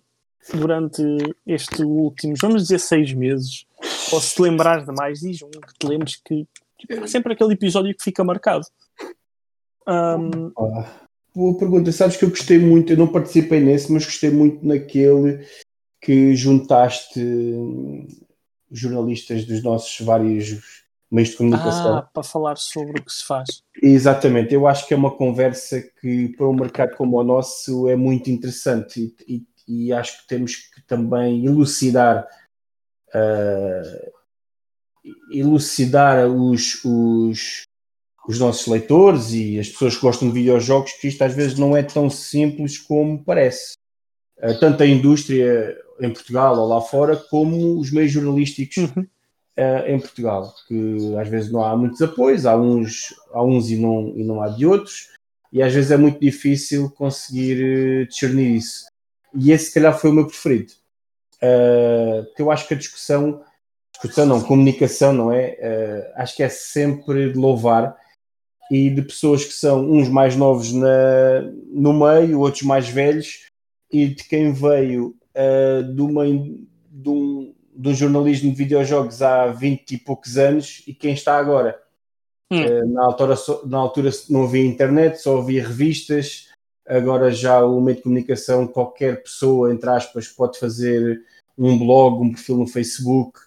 [0.53, 1.03] durante
[1.45, 3.65] estes últimos, vamos dizer, seis meses.
[4.11, 7.33] Ou se te lembrares de mais, diz um que te lembres que tipo, há sempre
[7.33, 8.65] aquele episódio que fica marcado.
[9.87, 10.51] Um...
[11.35, 11.91] boa pergunta.
[11.91, 15.45] Sabes que eu gostei muito, eu não participei nesse, mas gostei muito naquele
[16.01, 17.21] que juntaste
[18.71, 20.61] jornalistas dos nossos vários
[21.11, 21.97] meios de comunicação.
[21.97, 23.63] Ah, para falar sobre o que se faz.
[23.81, 27.95] Exatamente, eu acho que é uma conversa que para um mercado como o nosso é
[27.95, 32.27] muito interessante e, e, e acho que temos que também elucidar
[33.13, 34.11] uh,
[35.31, 37.63] elucidar os, os,
[38.27, 41.75] os nossos leitores e as pessoas que gostam de videojogos que isto às vezes não
[41.75, 43.73] é tão simples como parece.
[44.37, 49.03] Uh, tanto a indústria em Portugal ou lá fora, como os meios jornalísticos uhum.
[49.03, 53.75] uh, em Portugal, que às vezes não há muitos apoios, há uns, há uns e,
[53.75, 55.09] não, e não há de outros,
[55.51, 58.85] e às vezes é muito difícil conseguir discernir isso.
[59.35, 60.73] E esse, se calhar, foi o meu preferido.
[61.41, 63.43] Uh, eu acho que a discussão,
[63.93, 65.57] discussão não, comunicação, não é?
[65.59, 67.97] Uh, acho que é sempre de louvar
[68.69, 73.47] e de pessoas que são uns mais novos na, no meio, outros mais velhos,
[73.91, 79.47] e de quem veio uh, de, uma, de, um, de um jornalismo de videojogos há
[79.47, 81.79] 20 e poucos anos e quem está agora.
[82.51, 82.63] Hum.
[82.63, 86.48] Uh, na, altura, na altura não havia internet, só havia revistas,
[86.89, 91.21] agora já o meio de comunicação, qualquer pessoa, entre aspas, pode fazer
[91.57, 93.39] um blog, um perfil no Facebook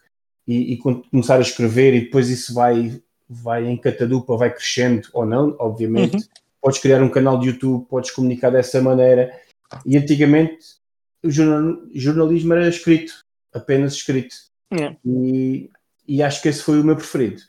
[0.46, 5.24] e, e começar a escrever e depois isso vai vai em catadupa, vai crescendo ou
[5.24, 6.16] não, obviamente.
[6.16, 6.22] Uhum.
[6.60, 9.34] Podes criar um canal de YouTube, podes comunicar dessa maneira.
[9.86, 10.58] E antigamente
[11.24, 14.36] o jornalismo era escrito, apenas escrito.
[14.72, 14.96] Yeah.
[15.04, 15.70] E,
[16.06, 17.40] e acho que esse foi o meu preferido.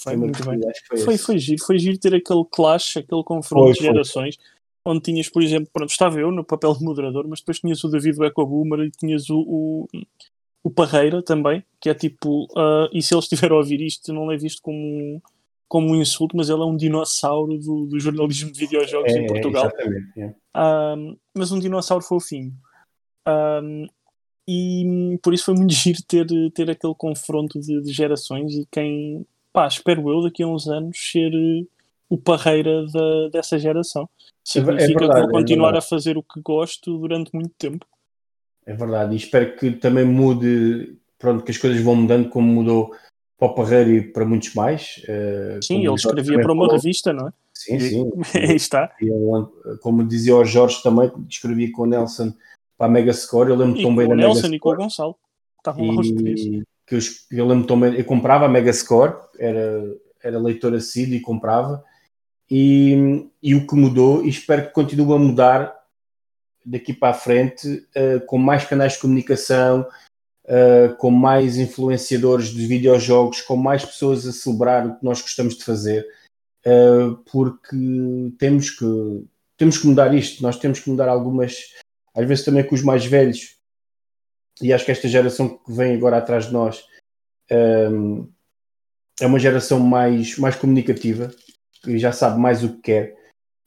[0.00, 0.60] Foi, muito bem.
[0.88, 4.38] Foi, foi, foi, giro, foi giro ter aquele clash, aquele confronto foi, de gerações,
[4.84, 7.88] onde tinhas, por exemplo, pronto, estava eu no papel de moderador, mas depois tinhas o
[7.88, 9.88] David o Eco Boomer e tinhas o, o,
[10.64, 14.26] o Parreira também, que é tipo, uh, e se ele estiver a ouvir isto, não
[14.26, 15.22] leve isto como,
[15.68, 19.26] como um insulto, mas ele é um dinossauro do, do jornalismo de videojogos é, em
[19.26, 19.70] Portugal.
[20.16, 20.34] É,
[20.96, 22.52] um, mas um dinossauro fofinho.
[23.26, 23.86] Um,
[24.46, 29.24] e por isso foi muito giro ter, ter aquele confronto de, de, gerações e quem,
[29.52, 31.32] pá, espero eu daqui a uns anos ser
[32.12, 34.06] o parreira da, dessa geração.
[34.44, 37.54] Significa é verdade, que vou é continuar é a fazer o que gosto durante muito
[37.56, 37.86] tempo.
[38.66, 42.94] É verdade, e espero que também mude, pronto, que as coisas vão mudando como mudou
[43.38, 45.02] para o Parreira e para muitos mais.
[45.04, 46.76] Uh, sim, ele escrevia para uma falou.
[46.76, 47.32] revista, não é?
[47.54, 48.10] Sim, sim.
[48.36, 48.94] Aí está.
[49.80, 52.34] Como dizia o Jorge também, escrevia com o Nelson
[52.76, 55.16] para a Mega Score, eu lembro tão bem da Nelson Mega e com o Gonçalo.
[55.56, 56.42] Estavam lá os três.
[56.86, 56.98] Que eu,
[57.30, 59.82] eu lembro tão bem, eu comprava a Mega Score, era,
[60.22, 61.82] era leitor assíduo e comprava.
[62.54, 65.74] E, e o que mudou, e espero que continue a mudar
[66.62, 69.88] daqui para a frente, uh, com mais canais de comunicação,
[70.44, 75.56] uh, com mais influenciadores de videojogos, com mais pessoas a celebrar o que nós gostamos
[75.56, 76.06] de fazer,
[76.66, 77.74] uh, porque
[78.38, 79.24] temos que,
[79.56, 81.72] temos que mudar isto, nós temos que mudar algumas,
[82.14, 83.56] às vezes também com os mais velhos,
[84.60, 86.84] e acho que esta geração que vem agora atrás de nós
[87.90, 88.28] um,
[89.18, 91.34] é uma geração mais, mais comunicativa,
[91.82, 93.16] que já sabe mais o que quer.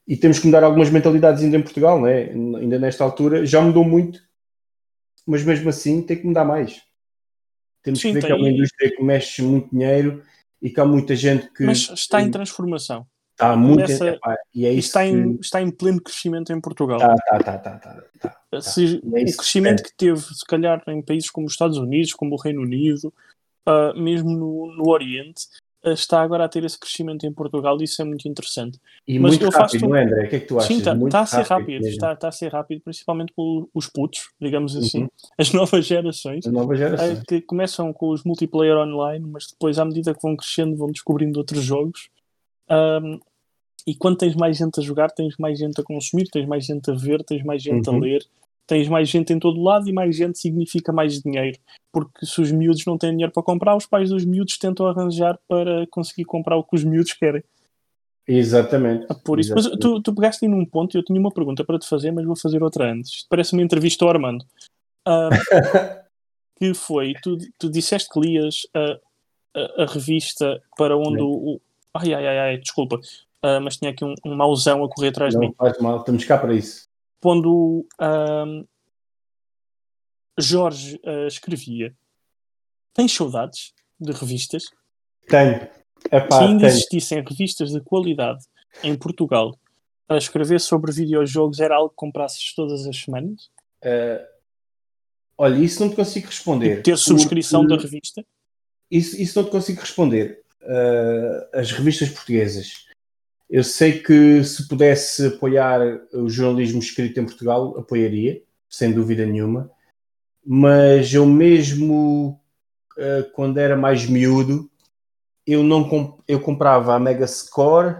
[0.07, 2.29] E temos que mudar algumas mentalidades ainda em Portugal, né?
[2.29, 3.45] ainda nesta altura.
[3.45, 4.21] Já mudou muito,
[5.25, 6.81] mas mesmo assim tem que mudar mais.
[7.81, 8.27] Temos Sim, que ver tem...
[8.27, 10.23] que é uma indústria que mexe muito dinheiro
[10.61, 11.63] e que há muita gente que.
[11.63, 13.05] Mas está em transformação.
[13.31, 13.83] Está muito.
[13.83, 14.07] Começa...
[14.07, 15.09] Epá, e é está, que...
[15.09, 16.99] em, está em pleno crescimento em Portugal.
[16.99, 20.81] Tá, tá, tá, tá, tá, tá, Se, é o crescimento que, que teve, se calhar,
[20.87, 23.13] em países como os Estados Unidos, como o Reino Unido,
[23.67, 25.47] uh, mesmo no, no Oriente,
[25.93, 28.79] está agora a ter esse crescimento em Portugal e isso é muito interessante.
[29.07, 29.87] E Mas muito eu rápido, faço...
[29.87, 30.25] não é, André?
[30.25, 30.67] O que é que tu achas?
[30.67, 33.33] Sim, está tá a ser rápido, está, está, a ser rápido, principalmente
[33.73, 35.09] os putos, digamos assim, uhum.
[35.37, 37.19] as novas gerações, as novas gerações.
[37.19, 40.87] Uh, que começam com os multiplayer online, mas depois, à medida que vão crescendo, vão
[40.87, 42.09] descobrindo outros jogos.
[42.69, 43.19] Um,
[43.87, 46.89] e quando tens mais gente a jogar, tens mais gente a consumir, tens mais gente
[46.89, 47.97] a ver, tens mais gente uhum.
[47.97, 48.25] a ler,
[48.67, 51.57] tens mais gente em todo lado e mais gente significa mais dinheiro.
[51.91, 55.39] Porque se os miúdos não têm dinheiro para comprar, os pais dos miúdos tentam arranjar
[55.47, 57.43] para conseguir comprar o que os miúdos querem.
[58.27, 59.05] Exatamente.
[59.09, 59.83] Ah, por isso, Exatamente.
[59.83, 62.25] mas tu, tu pegaste num ponto e eu tinha uma pergunta para te fazer, mas
[62.25, 63.11] vou fazer outra antes.
[63.11, 64.43] Isto parece uma entrevista ao Armando.
[65.07, 65.29] Uh,
[66.57, 68.99] que foi, tu, tu disseste que lias a,
[69.59, 71.61] a, a revista para onde o, o.
[71.93, 72.99] Ai, ai, ai, ai, desculpa
[73.45, 75.55] uh, mas tinha aqui um, um mauzão a correr atrás não, de mim.
[75.57, 76.87] Não faz mal, estamos cá para isso.
[77.25, 77.87] Quando
[80.37, 81.91] Jorge uh, escrevia,
[82.93, 84.65] tens saudades de revistas?
[85.27, 85.67] Tenho.
[86.11, 86.67] Epá, Se ainda tenho.
[86.67, 88.45] existissem revistas de qualidade
[88.83, 89.57] em Portugal,
[90.07, 93.49] a escrever sobre videojogos era algo que comprasses todas as semanas?
[93.83, 94.23] Uh,
[95.35, 96.77] olha, isso não te consigo responder.
[96.77, 98.23] E ter subscrição da revista?
[98.91, 100.43] Isso, isso não te consigo responder.
[100.61, 102.85] Uh, as revistas portuguesas
[103.49, 105.79] eu sei que se pudesse apoiar
[106.13, 109.71] o jornalismo escrito em Portugal, apoiaria, sem dúvida nenhuma.
[110.43, 112.39] Mas eu mesmo,
[112.97, 114.69] eh, quando era mais miúdo,
[115.45, 117.97] eu, não comp eu comprava a Mega Score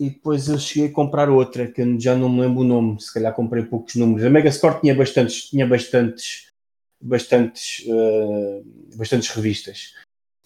[0.00, 3.00] e depois eu cheguei a comprar outra, que eu já não me lembro o nome,
[3.00, 4.24] se calhar comprei poucos números.
[4.24, 6.52] A Mega Score tinha bastantes, tinha bastantes,
[7.00, 8.64] bastantes, uh,
[8.96, 9.94] bastantes revistas.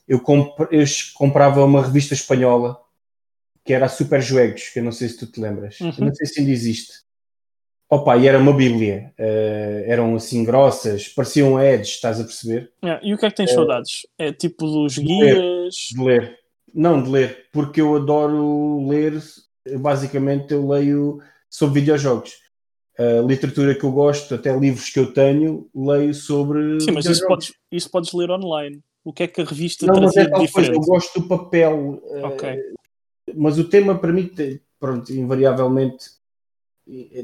[0.07, 2.79] Eu, comp eu comprava uma revista espanhola
[3.65, 5.93] que era a Super Juegos, que eu não sei se tu te lembras, uhum.
[5.99, 6.93] não sei se ainda existe.
[7.89, 12.73] Opa, e era uma bíblia, uh, eram assim grossas, pareciam ads, estás a perceber?
[13.03, 14.07] e o que é que tens uh, saudades?
[14.19, 15.37] É tipo dos de guias?
[15.37, 16.39] Ler, de ler,
[16.75, 19.23] não de ler, porque eu adoro ler,
[19.79, 21.21] basicamente eu leio
[21.51, 22.33] sobre videojogos.
[22.99, 26.81] A literatura que eu gosto, até livros que eu tenho, leio sobre.
[26.81, 28.81] Sim, mas isso podes, isso podes ler online.
[29.05, 30.53] O que é que a revista não, trazia mas é diferente?
[30.53, 32.03] Coisa, eu gosto do papel.
[32.23, 32.51] Ok.
[32.51, 32.82] Uh,
[33.35, 34.31] mas o tema para mim,
[34.79, 36.11] pronto, invariavelmente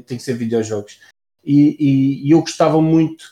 [0.05, 0.99] tem que ser videojogos.
[1.43, 3.31] E, e, e eu gostava muito,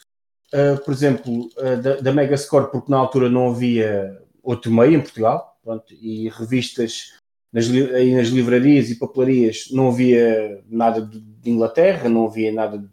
[0.53, 5.01] uh, por exemplo, uh, da, da Megascore, porque na altura não havia outro meio em
[5.01, 7.17] Portugal, pronto, e revistas
[7.51, 12.89] nas, aí nas livrarias e papelarias não havia nada de, de Inglaterra, não havia nada,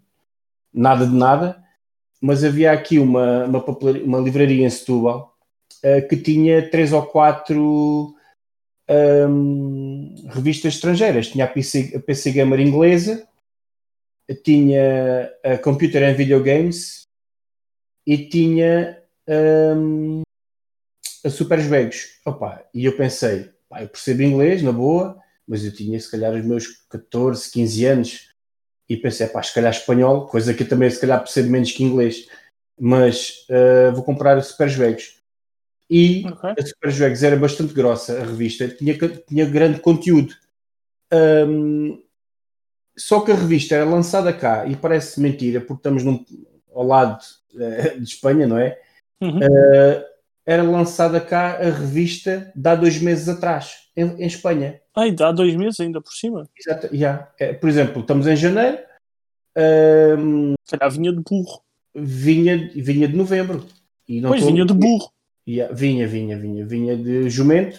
[0.72, 1.62] nada de nada,
[2.20, 3.64] mas havia aqui uma, uma,
[4.04, 5.36] uma livraria em Setúbal
[5.84, 8.13] uh, que tinha três ou quatro
[8.88, 11.28] um, revistas estrangeiras.
[11.28, 13.26] Tinha a PC, a PC Gamer inglesa,
[14.42, 17.02] tinha a Computer and Video Games
[18.06, 19.02] e tinha
[19.76, 20.22] um,
[21.24, 22.20] a Super Jogos.
[22.24, 26.32] Opa, e eu pensei, pá, eu percebo inglês, na boa, mas eu tinha se calhar
[26.34, 28.34] os meus 14, 15 anos
[28.88, 31.82] e pensei, pá, se calhar espanhol, coisa que eu também se calhar percebo menos que
[31.82, 32.28] inglês,
[32.78, 35.23] mas uh, vou comprar a Super Jogos
[35.88, 36.54] e okay.
[36.58, 40.34] a Super Jogos era bastante grossa, a revista, tinha, tinha grande conteúdo.
[41.12, 42.02] Um,
[42.96, 46.24] só que a revista era lançada cá e parece mentira, porque estamos num,
[46.72, 47.20] ao lado
[47.54, 48.78] uh, de Espanha, não é?
[49.20, 49.38] Uhum.
[49.38, 50.04] Uh,
[50.46, 54.80] era lançada cá a revista de há dois meses atrás, em, em Espanha.
[54.94, 56.48] Ai, dá dois meses ainda por cima?
[56.56, 57.30] Exato, yeah.
[57.38, 58.78] é, por exemplo, estamos em janeiro.
[59.56, 61.62] Um, Calhar vinha de burro.
[61.94, 63.66] Vinha, vinha de novembro.
[64.06, 65.13] E não pois, vinha de burro.
[65.46, 65.68] Vinha,
[66.06, 66.06] vinha,
[66.38, 67.78] vinha, vinha de jumento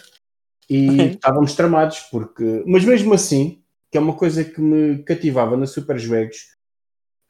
[0.70, 2.62] e estávamos tramados, porque.
[2.66, 3.60] Mas mesmo assim,
[3.90, 6.54] que é uma coisa que me cativava na Super Jogos,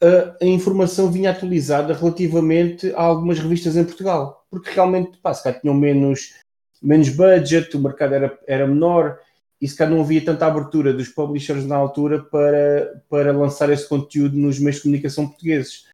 [0.03, 5.43] a, a, informação vinha atualizada relativamente a algumas revistas em Portugal, porque realmente, pá, se
[5.43, 6.34] cá tinham menos,
[6.82, 9.18] menos budget, o mercado era, era menor
[9.61, 13.89] e se calhar não havia tanta abertura dos publishers na altura para, para lançar esse
[13.89, 15.87] conteúdo nos meios de comunicação portugueses.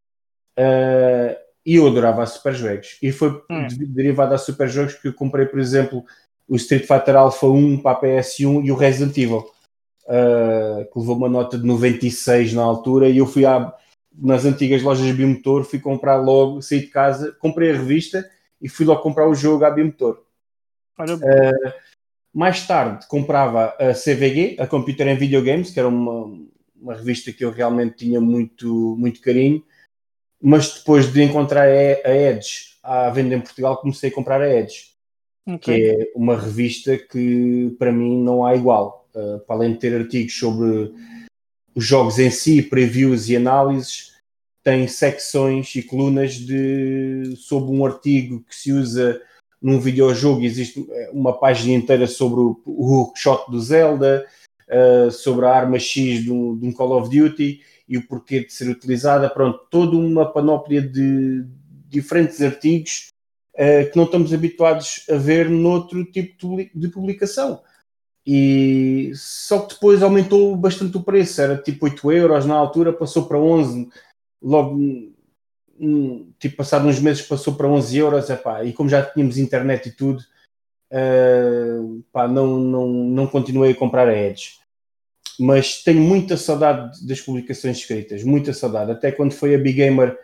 [0.58, 2.98] Uh, e eu adorava a Super Jogos.
[3.00, 3.66] E foi hum.
[3.88, 6.04] derivado a Super Jogos que eu comprei, por exemplo,
[6.48, 9.44] o Street Fighter Alpha 1 para a PS1 e o Resident Evil,
[10.04, 13.08] uh, que levou uma nota de 96 na altura.
[13.08, 13.72] E eu fui à,
[14.14, 18.28] nas antigas lojas Bimotor, fui comprar logo, saí de casa, comprei a revista
[18.60, 20.20] e fui logo comprar o jogo à Bimotor.
[20.98, 21.72] Uh,
[22.34, 26.38] mais tarde comprava a CVG, a Computer and Video Games, que era uma,
[26.80, 29.62] uma revista que eu realmente tinha muito, muito carinho,
[30.42, 34.88] mas depois de encontrar a Edge à venda em Portugal, comecei a comprar a Edge,
[35.46, 35.58] okay.
[35.58, 39.08] que é uma revista que para mim não há igual.
[39.14, 40.92] Uh, para além de ter artigos sobre
[41.74, 44.12] os jogos em si, previews e análises,
[44.64, 49.20] tem secções e colunas de, sobre um artigo que se usa
[49.62, 54.26] num videojogo existe uma página inteira sobre o, o hookshot do Zelda,
[54.68, 57.60] uh, sobre a arma X de um, de um, Call of Duty
[57.92, 59.28] e o porquê de ser utilizada.
[59.28, 61.44] Pronto, toda uma panóplia de
[61.88, 63.08] diferentes artigos
[63.54, 67.60] uh, que não estamos habituados a ver noutro tipo de publicação.
[68.26, 73.26] E só que depois aumentou bastante o preço, era tipo 8 euros na altura, passou
[73.26, 73.90] para 11
[74.40, 74.78] logo
[76.38, 79.92] tipo, passado uns meses passou para 11 euros, epá, e como já tínhamos internet e
[79.92, 80.22] tudo,
[80.92, 84.61] uh, pá, não, não, não continuei a comprar a Edge.
[85.38, 88.92] Mas tenho muita saudade das publicações escritas, muita saudade.
[88.92, 90.18] Até quando foi a Big Gamer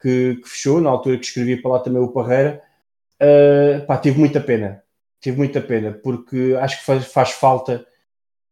[0.00, 2.62] que, que fechou, na altura que escrevi para lá também o Parreira,
[3.20, 4.82] uh, pá, tive muita pena.
[5.20, 7.86] Tive muita pena, porque acho que faz, faz falta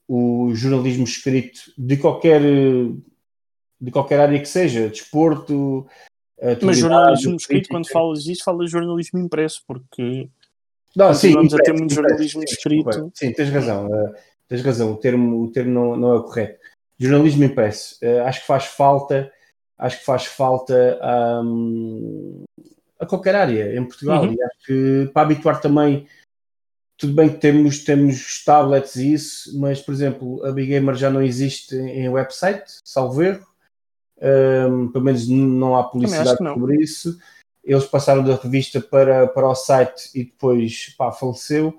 [0.07, 2.40] o jornalismo escrito de qualquer
[3.80, 5.86] de qualquer área que seja, desporto,
[6.62, 10.28] mas jornalismo escrito, quando falas disso, falas jornalismo impresso, porque
[10.96, 13.12] não, sim, vamos a ter muito jornalismo impresso, escrito.
[13.14, 14.14] Sim, tens razão, uh,
[14.51, 16.61] tens razão, o termo, o termo não, não é correto.
[16.98, 19.32] Jornalismo impresso, uh, acho que faz falta,
[19.78, 21.01] acho que faz falta
[21.42, 22.42] um,
[22.98, 24.34] a qualquer área em Portugal, uhum.
[24.34, 26.07] e acho que para habituar também
[26.98, 31.09] tudo bem que temos, temos tablets e isso, mas por exemplo, a Big Gamer já
[31.09, 33.51] não existe em website, salvo erro
[34.20, 37.18] um, pelo menos não há publicidade sobre isso.
[37.64, 41.76] Eles passaram da revista para, para o site e depois pá, faleceu.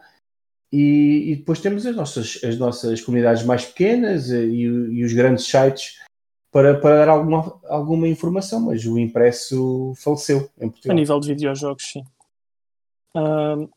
[0.71, 5.45] E, e, depois temos as nossas, as nossas comunidades mais pequenas e, e os grandes
[5.45, 5.99] sites
[6.51, 10.95] para, para dar alguma, alguma informação, mas o impresso faleceu em Portugal.
[10.95, 12.03] A nível de videojogos, sim.
[13.15, 13.69] Uh,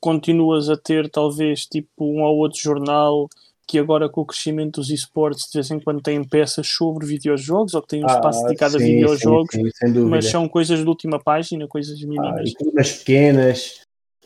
[0.00, 3.28] continuas a ter talvez tipo um ou outro jornal
[3.66, 7.74] que agora com o crescimento dos esportes de vez em quando têm peças sobre videojogos
[7.74, 10.80] ou que têm um ah, espaço dedicado sim, a videojogos, sim, sim, mas são coisas
[10.80, 12.40] de última página, coisas mínimas.
[12.40, 13.83] Ah, e pequenas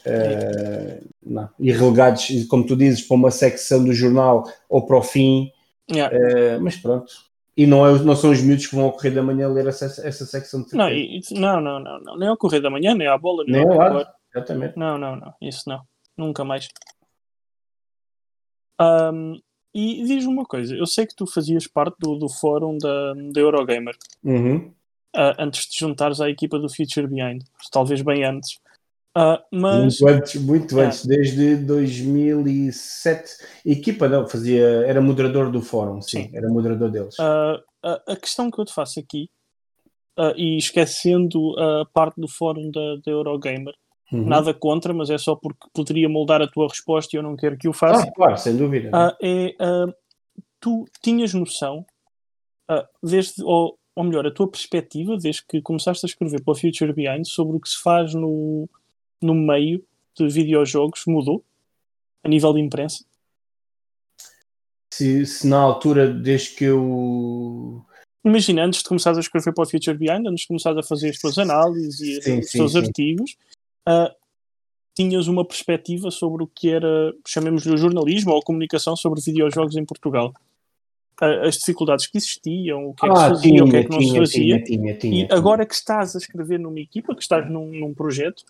[0.09, 5.50] uh, e relegados, como tu dizes, para uma secção do jornal ou para o fim.
[5.90, 6.16] Yeah.
[6.16, 7.28] Uh, mas pronto.
[7.56, 9.86] E não, é, não são os miúdos que vão ao Correio da Manhã ler essa,
[10.06, 13.09] essa secção de não, e, não, não, não, não, nem ao Correio da Manhã, nem
[13.09, 14.06] à bola, nem, nem ao.
[14.32, 14.78] Exatamente.
[14.78, 15.80] Não, não, não, isso não,
[16.16, 16.68] nunca mais.
[18.80, 19.40] Um,
[19.74, 23.40] e diz-me uma coisa, eu sei que tu fazias parte do, do fórum da, da
[23.40, 24.72] Eurogamer uhum.
[25.16, 27.42] uh, antes de juntares à equipa do Future Behind,
[27.72, 28.61] talvez bem antes.
[29.16, 30.00] Uh, mas...
[30.00, 33.30] Muito antes, muito antes, desde 2007.
[33.66, 36.30] A equipa não, fazia, era moderador do fórum, sim, sim.
[36.36, 37.18] era moderador deles.
[37.18, 39.28] Uh, a, a, questão que eu te faço aqui,
[40.36, 43.72] e esquecendo a parte do fórum da, da Eurogamer,
[44.12, 44.24] Uhum.
[44.24, 47.59] Nada contra, mas é só porque poderia moldar a tua resposta e eu não quero
[47.59, 48.04] que o faça.
[48.09, 48.88] Ah, claro, sem dúvida.
[48.88, 49.94] Uh, é, uh,
[50.59, 51.84] tu tinhas noção,
[52.70, 56.54] uh, desde, ou, ou melhor, a tua perspectiva, desde que começaste a escrever para o
[56.54, 58.68] Future Behind, sobre o que se faz no,
[59.20, 59.84] no meio
[60.16, 61.44] de videojogos, mudou?
[62.22, 63.04] A nível de imprensa?
[64.92, 67.84] Se, se na altura, desde que eu
[68.24, 71.10] imagina, antes de começares a escrever para o Future Behind, antes de começares a fazer
[71.10, 73.36] as tuas análises e sim, os teus artigos,
[73.88, 74.14] uh,
[74.94, 79.76] tinhas uma perspectiva sobre o que era, chamemos-lhe o jornalismo ou a comunicação sobre videojogos
[79.76, 80.32] em Portugal.
[81.20, 83.76] Uh, as dificuldades que existiam, o que é que ah, se fazia, tinha, o que
[83.76, 84.64] é que não tinha, se fazia.
[84.64, 88.44] Tinha, e agora que estás a escrever numa equipa, que estás num, num projeto,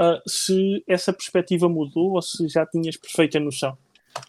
[0.00, 3.76] uh, se essa perspectiva mudou ou se já tinhas perfeita noção?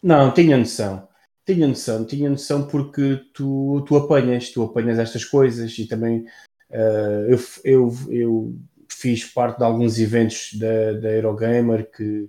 [0.02, 1.08] Não, tinha noção.
[1.46, 6.26] Tinha noção, tinha noção porque tu, tu apanhas, tu apanhas estas coisas e também
[6.70, 8.54] uh, eu, eu, eu
[8.86, 12.28] fiz parte de alguns eventos da, da Eurogamer que,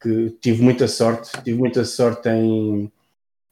[0.00, 2.90] que tive muita sorte, tive muita sorte em,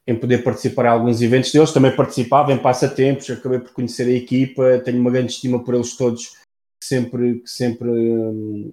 [0.07, 4.13] em poder participar em alguns eventos deles, também participava em passatempos, acabei por conhecer a
[4.13, 6.37] equipa, tenho uma grande estima por eles todos,
[6.83, 8.73] sempre, sempre, hum,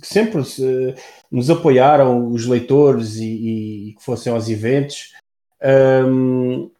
[0.00, 0.94] que sempre se,
[1.30, 5.14] nos apoiaram, os leitores e, que fossem aos eventos.
[5.62, 6.70] Um,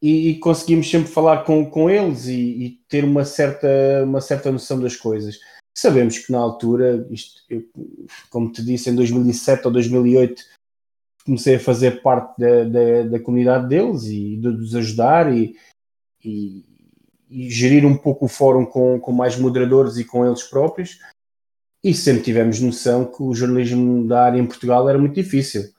[0.00, 3.68] e, e, conseguimos sempre falar com, com eles e, e, ter uma certa,
[4.04, 5.38] uma certa noção das coisas.
[5.76, 7.64] Sabemos que na altura, isto, eu,
[8.30, 10.42] como te disse, em 2007 ou 2008,
[11.24, 15.56] comecei a fazer parte da, da, da comunidade deles e de, os ajudar e,
[16.24, 16.64] e,
[17.50, 21.00] gerir um pouco o fórum com, com mais moderadores e com eles próprios.
[21.86, 25.72] E sempre tivemos noção que o jornalismo da área em Portugal era muito difícil.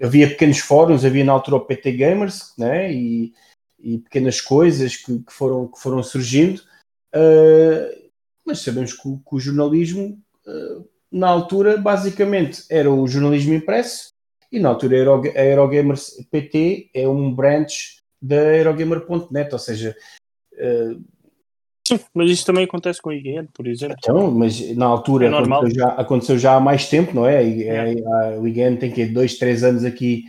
[0.00, 2.90] Havia pequenos fóruns, havia na altura o PT Gamers, né?
[2.90, 3.34] e,
[3.78, 6.62] e pequenas coisas que, que, foram, que foram surgindo,
[7.14, 8.10] uh,
[8.46, 14.08] mas sabemos que, que o jornalismo, uh, na altura, basicamente era o jornalismo impresso,
[14.50, 19.94] e na altura a Aerogamers PT é um branch da Aerogamer.net, ou seja,
[20.54, 21.13] uh,
[21.86, 23.96] Sim, mas isso também acontece com a IGN, por exemplo.
[23.98, 27.46] Então, mas na altura é aconteceu, já, aconteceu, já, há mais tempo, não é?
[27.46, 27.94] é.
[28.00, 30.24] A, o IGN tem que dois, três anos aqui,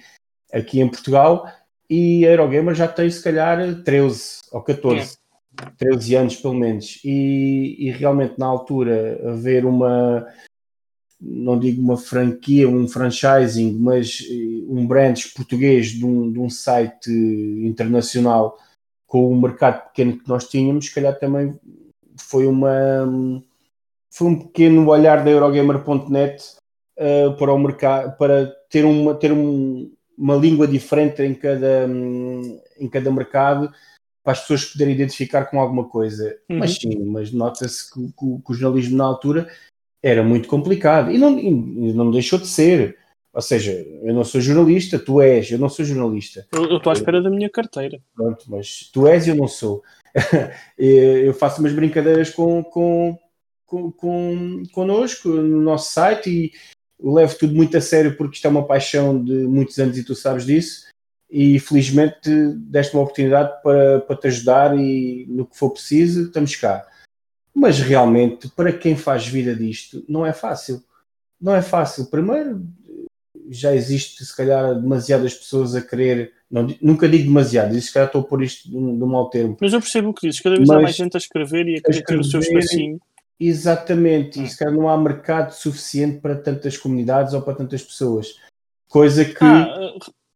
[0.51, 1.49] aqui em Portugal
[1.89, 5.17] e a Eurogamer já tem se calhar 13 ou 14,
[5.61, 5.65] é.
[5.77, 6.99] 13 anos pelo menos.
[7.05, 10.27] E, e realmente na altura haver uma,
[11.21, 16.49] não digo uma franquia, um franchising, mas eh, um brand português de um, de um
[16.49, 18.57] site internacional
[19.15, 21.57] com o mercado pequeno que nós tínhamos, se calhar também
[22.17, 23.41] foi uma
[24.11, 26.43] foi um pequeno olhar da Eurogamer.net
[26.99, 32.59] uh, para o mercado para ter uma ter um, uma língua diferente em cada um,
[32.77, 33.71] em cada mercado
[34.21, 36.37] para as pessoas poderem identificar com alguma coisa.
[36.49, 36.59] Uhum.
[36.59, 39.47] Mas sim, mas nota-se que, que, que, o jornalismo na altura
[40.03, 42.97] era muito complicado e não, e não deixou de ser.
[43.35, 46.47] Ou seja, eu não sou jornalista, tu és, eu não sou jornalista.
[46.53, 48.01] Eu estou à espera da minha carteira.
[48.15, 49.83] Pronto, mas tu és e eu não sou.
[50.79, 53.19] eu faço umas brincadeiras com, com,
[53.65, 56.51] com, com, connosco no nosso site e
[56.97, 60.15] levo tudo muito a sério porque isto é uma paixão de muitos anos e tu
[60.15, 60.85] sabes disso.
[61.29, 66.55] E felizmente deste uma oportunidade para, para te ajudar e no que for preciso, estamos
[66.55, 66.87] cá.
[67.53, 70.81] Mas realmente, para quem faz vida disto, não é fácil.
[71.41, 72.05] Não é fácil.
[72.05, 72.65] Primeiro,
[73.49, 76.33] já existe, se calhar, demasiadas pessoas a querer.
[76.49, 79.29] Não, nunca digo demasiado, se calhar estou a pôr isto de um, de um mau
[79.29, 79.57] termo.
[79.59, 81.77] Mas eu percebo o que dizes, cada vez Mas há mais gente a escrever e
[81.77, 82.99] a querer ter o seu espacinho.
[83.39, 88.35] Exatamente, e se calhar não há mercado suficiente para tantas comunidades ou para tantas pessoas.
[88.87, 89.43] Coisa que.
[89.43, 89.93] Ah,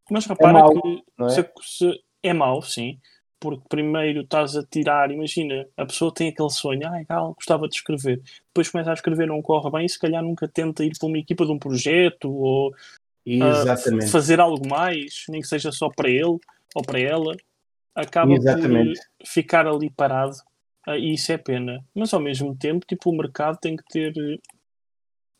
[0.09, 1.29] mas repara é mau, que é?
[1.29, 2.99] Se, se, é mau, sim,
[3.39, 7.75] porque primeiro estás a tirar, imagina, a pessoa tem aquele sonho, ai, gal, gostava de
[7.75, 11.07] escrever, depois começa a escrever, não corre bem, e se calhar nunca tenta ir para
[11.07, 12.73] uma equipa de um projeto ou
[13.27, 16.37] uh, fazer algo mais, nem que seja só para ele
[16.75, 17.35] ou para ela,
[17.93, 18.99] acaba Exatamente.
[19.17, 20.35] por ficar ali parado
[20.87, 21.83] uh, e isso é pena.
[21.93, 24.13] Mas ao mesmo tempo, tipo, o mercado tem que ter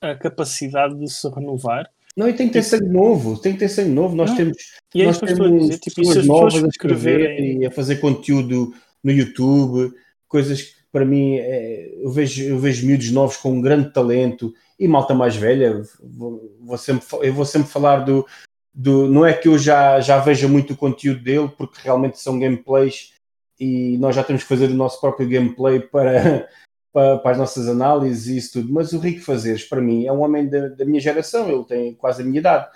[0.02, 1.90] a capacidade de se renovar.
[2.16, 4.16] Não, e tem que ter sangue novo, tem que ter sangue novo.
[4.16, 4.38] Nós não.
[4.38, 4.58] temos,
[4.96, 8.74] é nós temos dizer, tipo, pessoas novas a escrever e a fazer conteúdo
[9.04, 9.94] no YouTube,
[10.28, 14.54] coisas que para mim é, eu, vejo, eu vejo miúdos novos com um grande talento
[14.80, 18.26] e malta mais velha, vou, vou sempre, eu vou sempre falar do,
[18.74, 19.08] do.
[19.08, 23.14] Não é que eu já, já veja muito o conteúdo dele, porque realmente são gameplays
[23.60, 26.48] e nós já temos que fazer o nosso próprio gameplay para,
[26.94, 28.74] para, para as nossas análises e isso tudo.
[28.74, 31.94] Mas o Rico Fazeres, para mim, é um homem da, da minha geração, ele tem
[31.94, 32.70] quase a minha idade.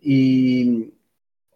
[0.00, 0.92] E,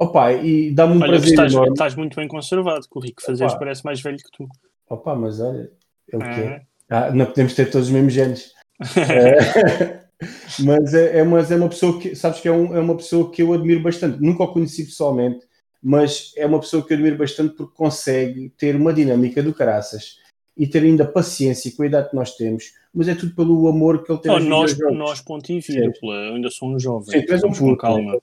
[0.03, 1.73] Opa, e dá-me um olha, prazer estás, enorme.
[1.73, 4.49] estás muito bem conservado, que o Rico Fazeres parece mais velho que tu.
[4.89, 5.71] Opa, mas olha,
[6.11, 6.63] é o que é.
[6.89, 8.53] Ah, não podemos ter todos os mesmos genes.
[8.97, 10.01] é,
[10.61, 13.31] mas, é, é, mas é uma pessoa que, sabes que é, um, é uma pessoa
[13.31, 14.21] que eu admiro bastante.
[14.21, 15.47] Nunca o conheci pessoalmente,
[15.83, 20.19] mas é uma pessoa que eu admiro bastante porque consegue ter uma dinâmica do caraças
[20.57, 24.05] e ter ainda paciência com a idade que nós temos, mas é tudo pelo amor
[24.05, 24.31] que ele tem.
[24.31, 27.21] Oh, nós, nós, ponto e vírgula, ainda sou um jovem.
[27.21, 28.21] Sim, tu és um com calma.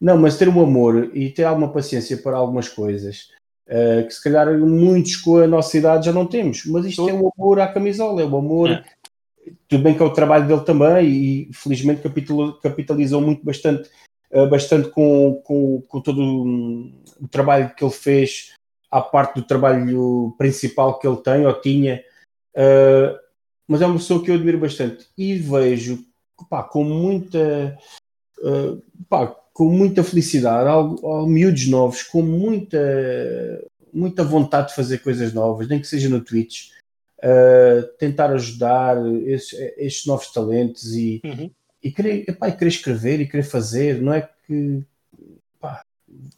[0.00, 3.30] Não, mas ter um amor e ter alguma paciência para algumas coisas
[3.68, 7.12] uh, que se calhar muitos com a nossa idade já não temos, mas isto é
[7.12, 8.84] o amor à camisola, é o amor é.
[9.68, 12.02] tudo bem que é o trabalho dele também e felizmente
[12.62, 13.90] capitalizou muito bastante,
[14.30, 16.22] eh, bastante com, com, com todo
[17.20, 18.54] o trabalho que ele fez
[18.90, 22.02] à parte do trabalho principal que ele tem ou tinha,
[22.54, 23.18] uh,
[23.66, 25.06] mas é uma pessoa que eu admiro bastante.
[25.16, 26.04] E vejo
[26.48, 27.78] pá, com muita
[28.38, 32.78] uh, pá, com muita felicidade, ao, ao miúdos novos, com muita,
[33.92, 36.68] muita vontade de fazer coisas novas, nem que seja no Twitch,
[37.18, 38.96] uh, tentar ajudar
[39.26, 41.50] esses, estes novos talentos e, uhum.
[41.82, 44.80] e, querer, epá, e querer escrever e querer fazer, não é que.
[45.58, 45.82] Pá.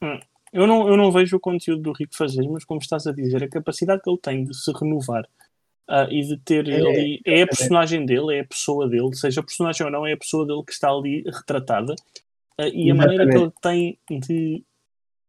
[0.01, 0.19] Hum.
[0.51, 3.45] Eu não, eu não vejo o conteúdo do Rico fazer, mas como estás a dizer,
[3.45, 5.29] a capacidade que ele tem de se renovar
[5.89, 7.21] Uh, e de ter é, ali.
[7.27, 10.17] É a personagem dele, é a pessoa dele, seja a personagem ou não, é a
[10.17, 11.97] pessoa dele que está ali retratada.
[12.61, 14.65] Uh, e a maneira que ele tem de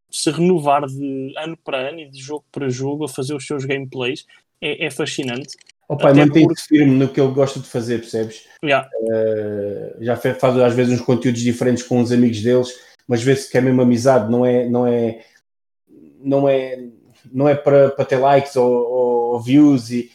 [0.09, 3.63] se renovar de ano para ano e de jogo para jogo a fazer os seus
[3.63, 4.25] gameplays
[4.59, 5.57] é, é fascinante.
[5.87, 6.61] O pai mantém-se porque...
[6.67, 8.45] firme no que ele gosta de fazer, percebes?
[8.63, 8.89] Yeah.
[8.95, 12.69] Uh, já faz às vezes uns conteúdos diferentes com os amigos deles,
[13.07, 15.25] mas vê-se que é mesmo amizade, não é, não é,
[16.19, 16.87] não é,
[17.31, 20.11] não é para, para ter likes ou, ou views e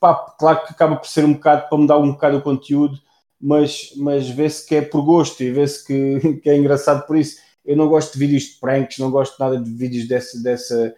[0.00, 2.98] pá, claro que acaba por ser um bocado para mudar um bocado o conteúdo,
[3.40, 7.38] mas, mas vê-se que é por gosto e vê-se que, que é engraçado por isso.
[7.64, 10.42] Eu não gosto de vídeos de pranks, não gosto nada de vídeos dessa.
[10.42, 10.94] dessa...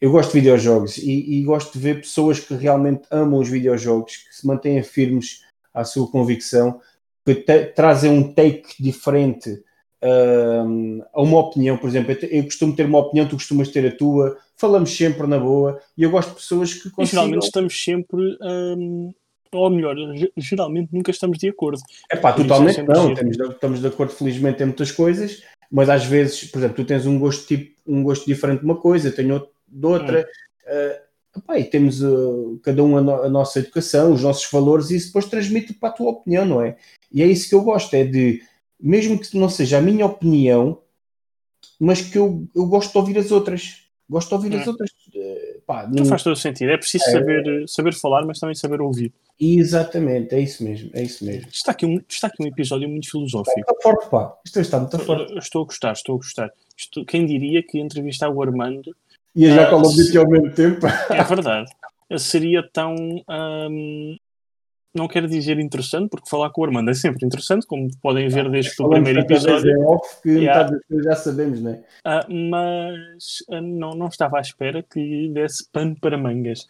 [0.00, 4.16] Eu gosto de videojogos e, e gosto de ver pessoas que realmente amam os videojogos,
[4.16, 6.80] que se mantêm firmes à sua convicção,
[7.24, 9.50] que te, trazem um take diferente
[10.02, 11.78] uh, a uma opinião.
[11.78, 15.26] Por exemplo, eu, eu costumo ter uma opinião, tu costumas ter a tua, falamos sempre
[15.26, 17.24] na boa e eu gosto de pessoas que consigam...
[17.24, 19.12] geralmente estamos sempre, um,
[19.56, 19.96] ou melhor,
[20.36, 21.80] geralmente nunca estamos de acordo.
[22.10, 26.04] É pá, totalmente não, estamos de, estamos de acordo felizmente em muitas coisas, mas às
[26.04, 29.14] vezes, por exemplo, tu tens um gosto, tipo, um gosto diferente de uma coisa, eu
[29.14, 30.70] tenho outro de outra, hum.
[30.70, 34.90] uh, epá, e temos uh, cada um a, no, a, nossa educação, os nossos valores
[34.90, 36.76] e isso depois transmite para a tua opinião, não é?
[37.12, 38.42] E é isso que eu gosto, é de,
[38.80, 40.80] mesmo que não seja a minha opinião,
[41.78, 44.70] mas que eu, eu gosto de ouvir as outras Gosto de ouvir as hum.
[44.70, 44.90] outras.
[44.90, 46.70] Uh, pá, não faz todo o sentido.
[46.70, 49.12] É preciso é, saber, saber falar, mas também saber ouvir.
[49.38, 50.90] Exatamente, é isso mesmo.
[50.94, 51.48] É isso mesmo.
[51.50, 53.58] Está aqui um, está aqui um episódio muito filosófico.
[53.58, 54.36] Está forte, pá.
[54.44, 55.36] Isto está muito forte.
[55.38, 56.50] Estou a gostar, estou a gostar.
[56.76, 58.94] Estou, quem diria que entrevistar o Armando.
[59.34, 59.76] E a já uh, com
[60.18, 60.86] ao mesmo tempo.
[61.10, 61.70] É verdade.
[62.18, 64.16] Seria tão um,
[64.96, 68.50] não quero dizer interessante, porque falar com o Armando é sempre interessante, como podem ver
[68.50, 69.70] desde o primeiro episódio.
[69.70, 70.70] É off que yeah.
[71.04, 71.84] já sabemos, é?
[72.04, 76.66] Uh, mas uh, não, não estava à espera que desse pano para mangas.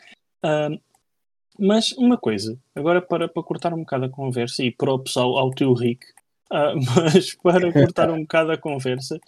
[1.59, 5.51] Mas uma coisa, agora para, para cortar um bocado a conversa, e props ao, ao
[5.51, 6.05] teu Rick,
[6.51, 9.19] mas para cortar um bocado a conversa,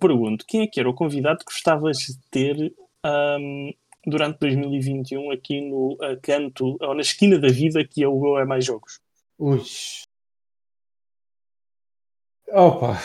[0.00, 2.74] pergunto: quem é que era o convidado que gostavas de ter
[3.04, 3.72] um,
[4.08, 8.44] durante 2021 aqui no canto, ou na esquina da vida que é o Go é
[8.44, 9.00] Mais Jogos?
[9.38, 9.62] Ui.
[12.52, 12.98] Opa.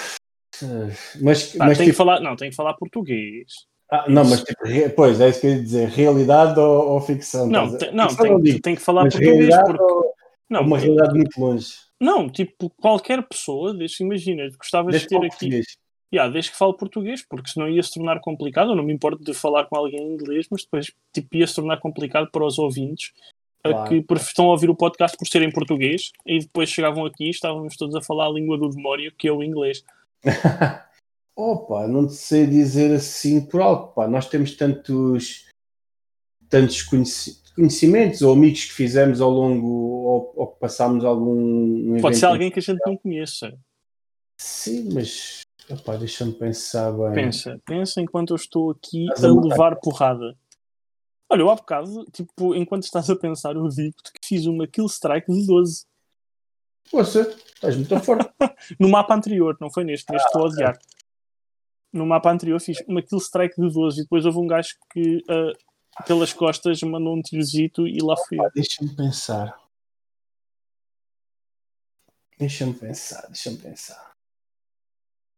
[1.22, 1.92] Mas, ah, mas tem tipo...
[1.92, 3.68] que falar, não, tem que falar português.
[3.92, 4.62] Ah, não, mas tipo,
[4.96, 7.48] pois, é isso que eu ia dizer, realidade ou, ou ficção?
[7.48, 9.84] Não, te, não tem, não tem, que falar português porque...
[9.84, 10.14] Ou,
[10.50, 11.76] não, uma realidade muito longe.
[12.00, 15.30] Não, tipo, qualquer pessoa, deixa, imagina, gostava de ter aqui...
[15.30, 15.83] Português
[16.14, 18.72] yeah, desde que falo português, porque senão ia se tornar complicado.
[18.72, 21.56] Eu não me importo de falar com alguém em inglês, mas depois tipo, ia se
[21.56, 23.12] tornar complicado para os ouvintes
[23.64, 23.90] claro.
[23.90, 27.30] que estão a ouvir o podcast por ser em português e depois chegavam aqui e
[27.30, 29.84] estávamos todos a falar a língua do demónio, que é o inglês.
[31.36, 34.08] Opa, não te sei dizer assim por algo, pá.
[34.08, 35.48] Nós temos tantos,
[36.48, 42.00] tantos conhecimentos ou amigos que fizemos ao longo ou, ou que passámos algum.
[42.02, 43.58] Pode ser alguém que a gente não conheça.
[44.38, 47.14] Sim, mas Epá, deixa-me pensar bem.
[47.14, 50.38] Pensa, pensa enquanto eu estou aqui a, a levar porrada.
[51.30, 54.86] Olha, eu há bocado, tipo, enquanto estás a pensar, eu digo-te que fiz uma kill
[54.86, 55.86] strike de 12.
[56.92, 57.22] Poxa,
[57.56, 58.30] estás muito forte.
[58.80, 60.78] no mapa anterior, não foi neste, neste estou a odiar.
[61.92, 65.18] No mapa anterior fiz uma kill strike de 12 e depois houve um gajo que
[65.18, 68.38] uh, pelas costas mandou um tirozito e lá fui.
[68.54, 69.60] Deixa-me pensar.
[72.38, 74.13] Deixa-me pensar, deixa-me pensar.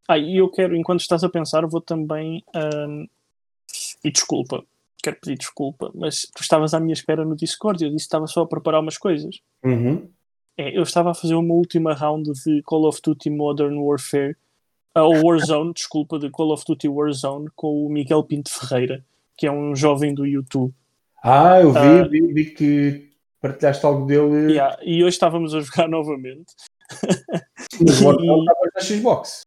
[0.07, 2.43] Ah, e eu quero, enquanto estás a pensar, vou também.
[2.55, 3.07] Um,
[4.03, 4.63] e desculpa,
[5.01, 8.07] quero pedir desculpa, mas tu estavas à minha espera no Discord e eu disse que
[8.07, 9.39] estava só a preparar umas coisas.
[9.63, 10.07] Uhum.
[10.57, 14.35] É, eu estava a fazer uma última round de Call of Duty Modern Warfare,
[14.95, 19.03] ou Warzone, desculpa, de Call of Duty Warzone com o Miguel Pinto Ferreira,
[19.37, 20.73] que é um jovem do YouTube.
[21.23, 23.09] Ah, eu vi, uh, vi, vi que
[23.41, 24.53] partilhaste algo dele.
[24.53, 26.53] Yeah, e hoje estávamos a jogar novamente.
[27.81, 29.45] Mas o estava na Xbox.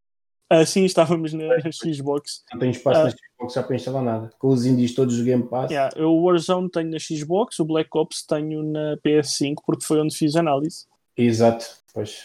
[0.51, 2.43] Assim estávamos na, na Xbox.
[2.53, 4.31] Não tenho espaço uh, na Xbox já para instalar nada.
[4.39, 5.71] Com os indies todos do Game Pass.
[5.71, 10.01] Yeah, eu o Warzone tenho na Xbox, o Black Ops tenho na PS5 porque foi
[10.01, 10.87] onde fiz análise.
[11.17, 12.25] Exato, pois.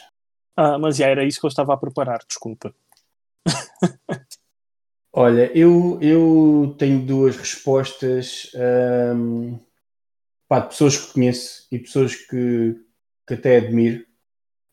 [0.56, 2.74] Ah, mas já era isso que eu estava a preparar, desculpa.
[5.12, 8.52] Olha, eu, eu tenho duas respostas
[9.16, 9.60] um,
[10.48, 12.80] pá, de pessoas que conheço e pessoas que,
[13.28, 14.06] que até admiro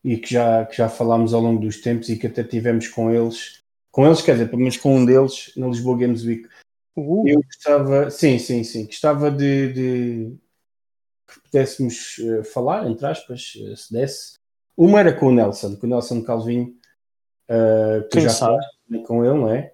[0.05, 3.11] e que já, que já falámos ao longo dos tempos e que até tivemos com
[3.11, 6.48] eles, com eles, quer dizer, pelo menos com um deles na Lisboa Games Week.
[6.96, 7.24] Uh.
[7.26, 10.36] Eu gostava, sim, sim, sim, gostava de, de
[11.30, 14.34] que pudéssemos uh, falar, entre aspas, uh, se desse.
[14.76, 16.74] Uma era com o Nelson, com o Nelson Calvinho,
[17.48, 19.72] uh, que Quem já falei com ele, não é?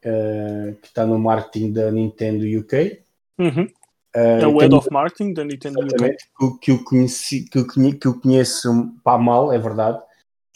[0.00, 3.02] que está no marketing da Nintendo UK.
[3.36, 3.68] Uhum.
[4.14, 7.98] É o Head of Marketing da Nintendo Exatamente, que, que, eu conheci, que, eu conheço,
[7.98, 9.98] que eu conheço para mal, é verdade,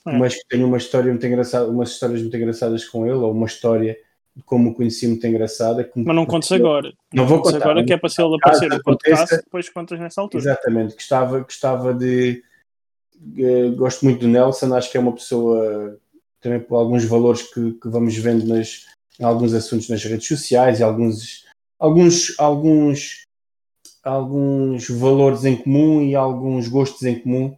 [0.06, 0.18] é.
[0.18, 3.46] mas que tenho uma história muito engraçada, umas histórias muito engraçadas com ele, ou uma
[3.46, 3.96] história
[4.34, 5.88] de como o conheci muito engraçada.
[5.94, 6.92] mas não contes agora.
[7.12, 7.58] Não, não vou contar.
[7.58, 10.42] agora que é para se ele aparecer no podcast, depois contas nessa altura.
[10.42, 12.42] Exatamente, gostava, gostava de.
[13.14, 15.96] Uh, gosto muito do Nelson, acho que é uma pessoa
[16.40, 18.86] também por alguns valores que, que vamos vendo nas,
[19.20, 21.46] em alguns assuntos nas redes sociais e alguns,
[21.78, 23.24] alguns, alguns,
[24.02, 27.56] alguns valores em comum e alguns gostos em comum.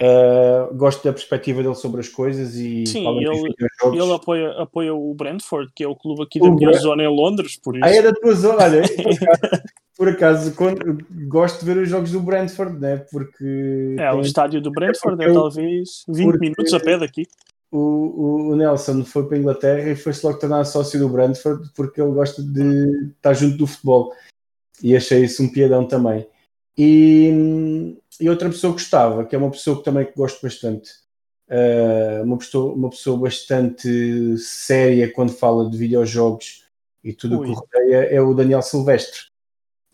[0.00, 3.54] Uh, gosto da perspectiva dele sobre as coisas e Sim, ele,
[3.92, 6.82] ele apoia, apoia o Brentford, que é o clube aqui da minha Brent...
[6.82, 7.84] zona em Londres, por isso.
[7.84, 8.82] Ah, é da tua zona, olha,
[9.96, 10.98] por acaso, quando,
[11.28, 13.06] gosto de ver os jogos do Brentford, né?
[13.08, 13.94] Porque.
[13.96, 14.18] É, tem...
[14.18, 16.40] o estádio do Brentford é, é talvez 20 porque...
[16.40, 17.28] minutos a pé daqui
[17.74, 22.00] o, o, Nelson foi para a Inglaterra e foi-se logo tornar sócio do Brentford porque
[22.00, 24.12] ele gosta de estar junto do futebol.
[24.82, 26.26] E achei isso um piadão também.
[26.76, 30.90] E, e outra pessoa que gostava, que é uma pessoa que também gosto bastante,
[31.48, 36.64] uh, uma, pessoa, uma pessoa bastante séria quando fala de videojogos
[37.02, 39.20] e tudo o que rodeia, é o Daniel Silvestre,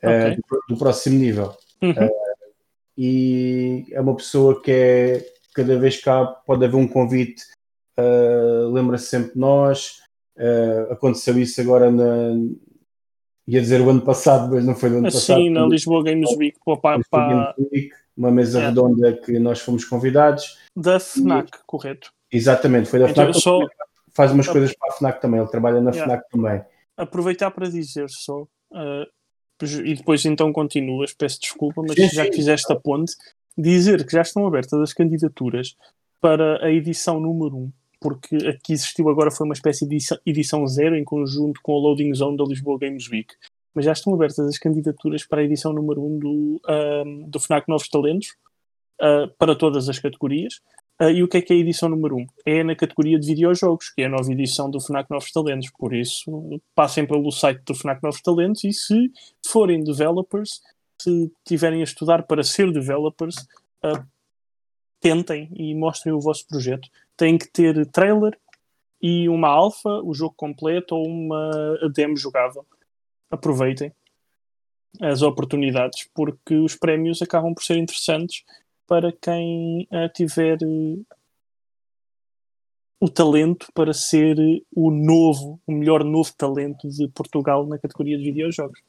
[0.03, 1.55] uh, do, do, próximo nível.
[1.83, 1.91] Uhum.
[1.91, 2.11] Uh,
[2.97, 7.45] e é uma pessoa que é, cada vez que há, pode haver um convite
[8.73, 10.01] lembra-se sempre de nós.
[10.91, 12.35] Aconteceu isso agora na.
[13.47, 15.41] Ia dizer o ano passado, mas não foi no ano passado.
[15.41, 17.55] Sim, na Lisboa Games Week, para, para...
[17.73, 18.67] Week, uma mesa é.
[18.67, 20.59] redonda que nós fomos convidados.
[20.77, 21.61] Da FNAC, e...
[21.67, 22.13] correto?
[22.31, 23.41] Exatamente, foi da então, FNAC.
[23.41, 23.61] Só...
[24.13, 26.05] Faz umas coisas para a FNAC também, ele trabalha na yeah.
[26.05, 26.63] FNAC também.
[26.97, 29.07] Aproveitar para dizer só, uh,
[29.85, 32.31] e depois então continuas, peço desculpa, mas sim, já sim.
[32.31, 33.15] que fizeste a ponte,
[33.57, 35.77] dizer que já estão abertas as candidaturas
[36.21, 40.67] para a edição número 1 porque a que existiu agora foi uma espécie de edição
[40.67, 43.35] zero em conjunto com a Loading Zone da Lisboa Games Week.
[43.75, 47.39] Mas já estão abertas as candidaturas para a edição número 1 um do, um, do
[47.39, 48.35] FNAC Novos Talentos,
[49.01, 50.55] uh, para todas as categorias.
[51.01, 52.21] Uh, e o que é que é a edição número 1?
[52.21, 52.27] Um?
[52.45, 55.71] É na categoria de videojogos, que é a nova edição do FNAC Novos Talentos.
[55.79, 59.13] Por isso, passem pelo site do FNAC Novos Talentos e se
[59.47, 60.61] forem developers,
[61.01, 63.37] se tiverem a estudar para ser developers,
[63.85, 64.05] uh,
[65.01, 66.89] tentem e mostrem o vosso projeto
[67.21, 68.35] tem que ter trailer
[68.99, 72.67] e uma alfa, o jogo completo ou uma demo jogável.
[73.31, 73.93] Aproveitem
[75.03, 78.43] as oportunidades porque os prémios acabam por ser interessantes
[78.87, 81.07] para quem uh, tiver uh,
[82.99, 84.37] o talento para ser
[84.75, 88.81] o novo, o melhor novo talento de Portugal na categoria de videojogos.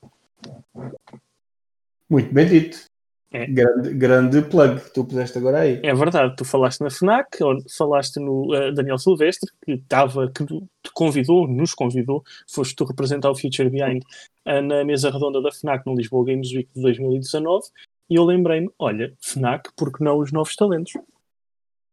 [2.09, 2.90] Muito bem dito.
[3.33, 3.45] É.
[3.45, 5.79] Grande, grande plug que tu puseste agora aí.
[5.83, 7.37] É verdade, tu falaste na FNAC,
[7.77, 13.31] falaste no uh, Daniel Silvestre, que estava, que te convidou, nos convidou, foste tu representar
[13.31, 14.03] o Future Behind
[14.45, 17.67] uh, na mesa redonda da FNAC no Lisboa Games Week de 2019,
[18.09, 20.91] e eu lembrei-me, olha, FNAC, porque não os novos talentos?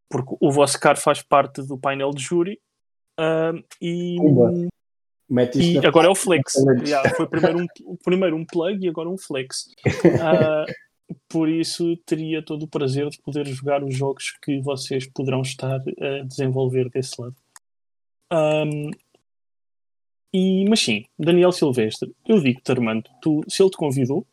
[0.08, 2.58] Porque o vosso car faz parte do painel de júri
[3.20, 4.16] uh, e,
[5.54, 6.54] e agora é o flex.
[6.84, 9.66] Yeah, foi primeiro um, primeiro um plug e agora um flex.
[9.86, 10.66] Uh,
[11.28, 15.80] por isso teria todo o prazer de poder jogar os jogos que vocês poderão estar
[16.00, 17.36] a desenvolver desse lado.
[18.32, 18.90] Um,
[20.32, 24.26] e, mas sim, Daniel Silvestre, eu digo-te, Armando, tu, se ele te convidou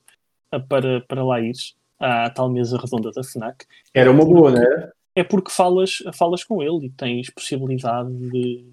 [0.67, 4.93] para, para lá ires à tal mesa redonda da FNAC, era uma boa, não era?
[5.15, 8.67] É porque falas, falas com ele e tens possibilidade de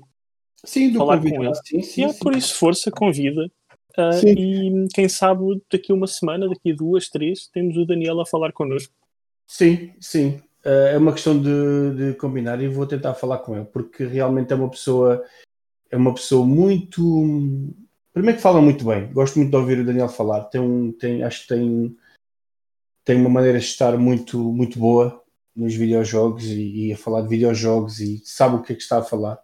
[0.64, 1.54] sim, falar com ele.
[1.64, 2.18] Sim, sim, e é sim.
[2.18, 3.48] por isso, força, convida
[3.98, 8.26] Uh, e quem sabe daqui a uma semana, daqui duas, três, temos o Daniel a
[8.26, 8.92] falar connosco.
[9.46, 10.40] Sim, sim.
[10.64, 14.52] Uh, é uma questão de, de, combinar e vou tentar falar com ele, porque realmente
[14.52, 15.22] é uma pessoa,
[15.90, 17.02] é uma pessoa muito.
[18.12, 20.44] Primeiro que fala muito bem, gosto muito de ouvir o Daniel falar.
[20.44, 21.96] Tem um, tem, acho que tem,
[23.04, 25.22] tem uma maneira de estar muito, muito boa
[25.54, 28.98] nos videojogos e, e a falar de videojogos e sabe o que é que está
[28.98, 29.38] a falar.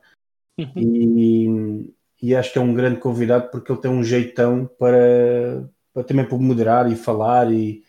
[0.58, 0.72] Uhum.
[0.76, 6.04] E, e acho que é um grande convidado porque ele tem um jeitão para, para
[6.04, 7.84] também para moderar e falar e,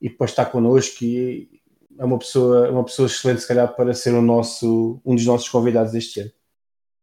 [0.00, 1.60] e para estar connosco e
[1.98, 5.26] é uma pessoa, é uma pessoa excelente se calhar para ser o nosso, um dos
[5.26, 6.32] nossos convidados deste ano.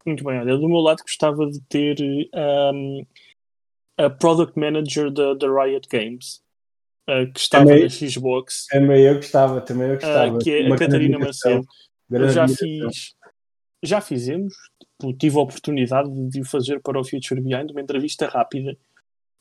[0.05, 1.97] Muito bem, olha, do meu lado gostava de ter
[2.34, 3.05] um,
[3.97, 6.41] a Product Manager da, da Riot Games,
[7.07, 8.65] uh, que estava também, na Xbox.
[8.69, 10.36] Também eu gostava, também eu gostava.
[10.36, 11.65] Uh, que é a Catarina Macedo.
[12.09, 13.15] Eu já fiz,
[13.84, 14.53] já fizemos,
[15.08, 18.78] tipo, tive a oportunidade de o fazer para o Future Behind, uma entrevista rápida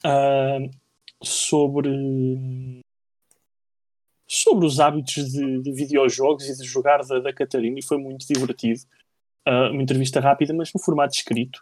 [0.05, 0.71] uh,
[1.23, 2.83] sobre
[4.27, 8.25] sobre os hábitos de, de videojogos e de jogar da, da Catarina e foi muito
[8.27, 8.81] divertido.
[9.47, 11.61] Uh, uma entrevista rápida, mas no formato escrito.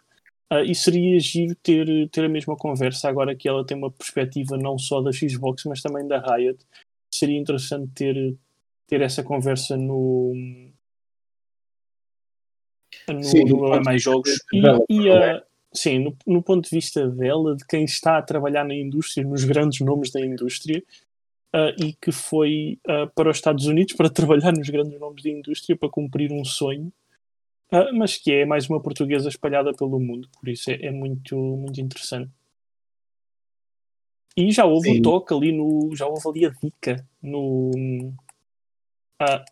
[0.51, 4.55] Uh, e seria giro ter, ter a mesma conversa agora que ela tem uma perspectiva
[4.55, 6.59] não só da Xbox, mas também da Riot.
[7.11, 8.37] Seria interessante ter,
[8.85, 10.33] ter essa conversa no.
[13.07, 14.39] No, Sim, no no mais jogos.
[14.53, 18.21] E, dela, e a, sim, no, no ponto de vista dela, de quem está a
[18.21, 20.83] trabalhar na indústria, nos grandes nomes da indústria,
[21.55, 25.29] uh, e que foi uh, para os Estados Unidos para trabalhar nos grandes nomes da
[25.29, 26.91] indústria para cumprir um sonho
[27.71, 31.37] Uh, mas que é mais uma portuguesa espalhada pelo mundo, por isso é, é muito,
[31.37, 32.31] muito interessante.
[34.35, 34.99] E já houve Sim.
[34.99, 35.95] um toque ali no.
[35.95, 38.11] Já houve ali a dica no.
[39.21, 39.45] Ah,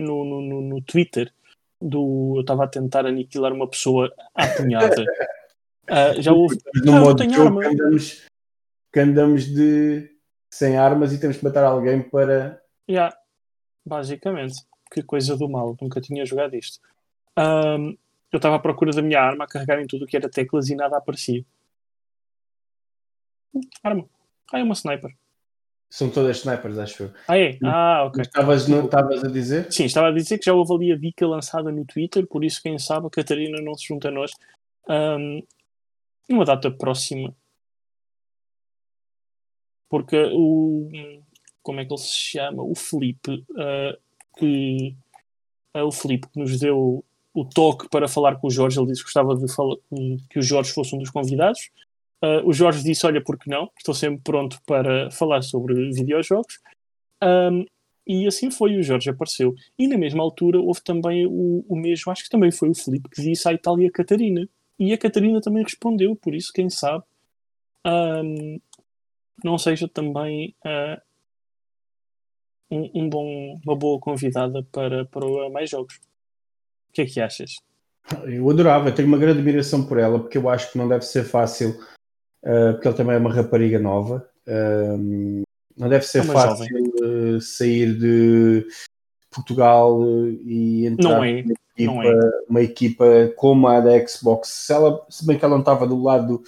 [0.00, 1.32] no, no, no, no Twitter
[1.80, 2.34] do.
[2.36, 5.02] Eu estava a tentar aniquilar uma pessoa apunhada.
[5.02, 6.58] uh, já houve.
[6.84, 8.28] No ah, modo jogo que andamos,
[8.92, 10.10] que andamos de
[10.50, 12.60] sem armas e temos que matar alguém para.
[12.88, 13.14] Yeah,
[13.86, 16.80] basicamente que coisa do mal, nunca tinha jogado isto.
[17.38, 17.96] Um,
[18.32, 20.74] eu estava à procura da minha arma a carregar em tudo que era teclas e
[20.74, 21.44] nada aparecia.
[23.82, 24.08] Arma.
[24.52, 25.16] Ah, é uma sniper.
[25.90, 27.10] São todas snipers, acho eu.
[27.26, 27.58] Ah, é?
[27.64, 28.22] Ah, ok.
[28.22, 29.72] Estavas, a dizer?
[29.72, 32.62] Sim, estava a dizer que já houve ali a dica lançada no Twitter, por isso,
[32.62, 34.30] quem sabe, a Catarina não se junta a nós.
[34.88, 35.42] Um,
[36.28, 37.34] uma data próxima.
[39.88, 40.88] Porque o.
[41.60, 42.62] Como é que ele se chama?
[42.62, 43.98] O Felipe uh,
[44.38, 44.96] que
[45.74, 48.78] é o Filipe que nos deu o toque para falar com o Jorge.
[48.78, 49.76] Ele disse que gostava de falar,
[50.30, 51.70] que o Jorge fosse um dos convidados.
[52.22, 53.70] Uh, o Jorge disse: Olha, por que não?
[53.76, 56.58] Estou sempre pronto para falar sobre videojogos.
[57.22, 57.64] Um,
[58.06, 59.54] e assim foi, o Jorge apareceu.
[59.78, 63.08] E na mesma altura houve também o, o mesmo, acho que também foi o Filipe
[63.08, 64.48] que disse à Itália Catarina.
[64.78, 67.04] E a Catarina também respondeu, por isso, quem sabe,
[67.86, 68.58] um,
[69.44, 71.00] não seja também uh,
[72.70, 75.96] um, um bom, uma boa convidada para, para mais jogos.
[76.88, 77.56] O que é que achas?
[78.24, 81.24] Eu adorava, tenho uma grande admiração por ela, porque eu acho que não deve ser
[81.24, 81.78] fácil,
[82.44, 84.28] uh, porque ela também é uma rapariga nova.
[84.46, 85.42] Uh,
[85.76, 86.66] não deve ser é fácil
[87.02, 88.66] uh, sair de
[89.30, 90.00] Portugal
[90.44, 92.30] e entrar não é, equipa, é.
[92.48, 93.04] uma equipa
[93.36, 94.48] como a da Xbox.
[94.48, 96.42] Se, ela, se bem que ela não estava do lado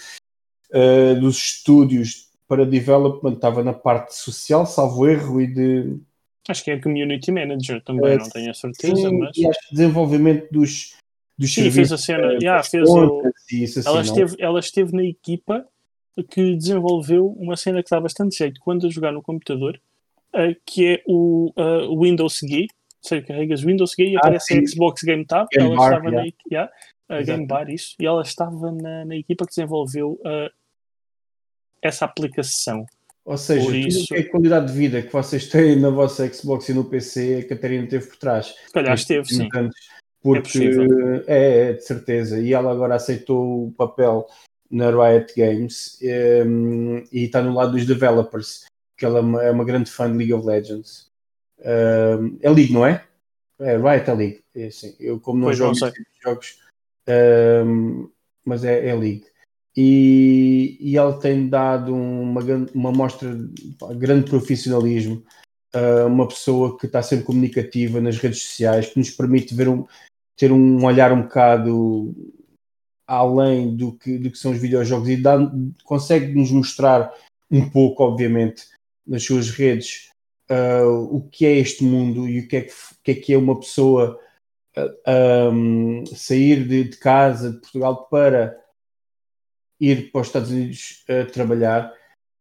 [1.20, 6.00] dos estúdios para development, estava na parte social, salvo erro, e de
[6.48, 8.96] Acho que é Community Manager também, não tenho a certeza.
[8.96, 9.36] Sim, mas...
[9.36, 10.96] e acho que desenvolvimento dos,
[11.38, 12.32] dos Sim, fez a cena.
[12.34, 13.22] Yeah, fez o...
[13.26, 15.64] assim, ela, esteve, ela esteve na equipa
[16.30, 19.80] que desenvolveu uma cena que dá bastante jeito quando a jogar no computador,
[20.34, 22.66] uh, que é o uh, Windows Gay.
[23.00, 24.60] Sei, carregas Windows Gay e ah, aparece sim.
[24.60, 25.48] a Xbox Game Tab.
[25.50, 26.22] Game ela Bar, estava yeah.
[26.22, 26.72] na yeah,
[27.10, 27.94] uh, Game Bar, isso.
[27.98, 30.50] E ela estava na, na equipa que desenvolveu uh,
[31.80, 32.86] essa aplicação.
[33.24, 34.06] Ou seja, por isso...
[34.08, 37.48] que é qualidade de vida que vocês têm na vossa Xbox e no PC, a
[37.48, 38.46] Catarina teve por trás.
[38.66, 39.48] Se calhar esteve, sim.
[40.20, 40.70] Porque
[41.26, 42.40] é, é, de certeza.
[42.40, 44.26] E ela agora aceitou o papel
[44.72, 48.64] na Riot Games um, ehm, e está no lado dos developers,
[48.96, 51.10] que ela é uma é grande fã de League of Legends.
[51.60, 53.04] Um, ehm, é League, não é?
[53.60, 54.44] É, Riot é League.
[54.54, 55.92] É, assim, eu como não pois jogo não
[56.24, 56.58] jogos,
[57.06, 58.08] um, ehm,
[58.44, 59.26] mas é, é League
[59.76, 62.40] e, e ele tem dado uma,
[62.74, 65.22] uma mostra de grande profissionalismo,
[66.06, 69.86] uma pessoa que está sempre comunicativa nas redes sociais, que nos permite ver um,
[70.36, 72.14] ter um olhar um bocado
[73.06, 75.38] além do que, do que são os videojogos e dá,
[75.84, 77.12] consegue nos mostrar
[77.50, 78.64] um pouco, obviamente,
[79.06, 80.10] nas suas redes
[80.50, 82.72] uh, o que é este mundo e o que é que,
[83.02, 84.18] que, é, que é uma pessoa
[84.76, 88.58] uh, um, sair de, de, casa, de Portugal, para
[89.80, 91.92] ir para os Estados Unidos uh, trabalhar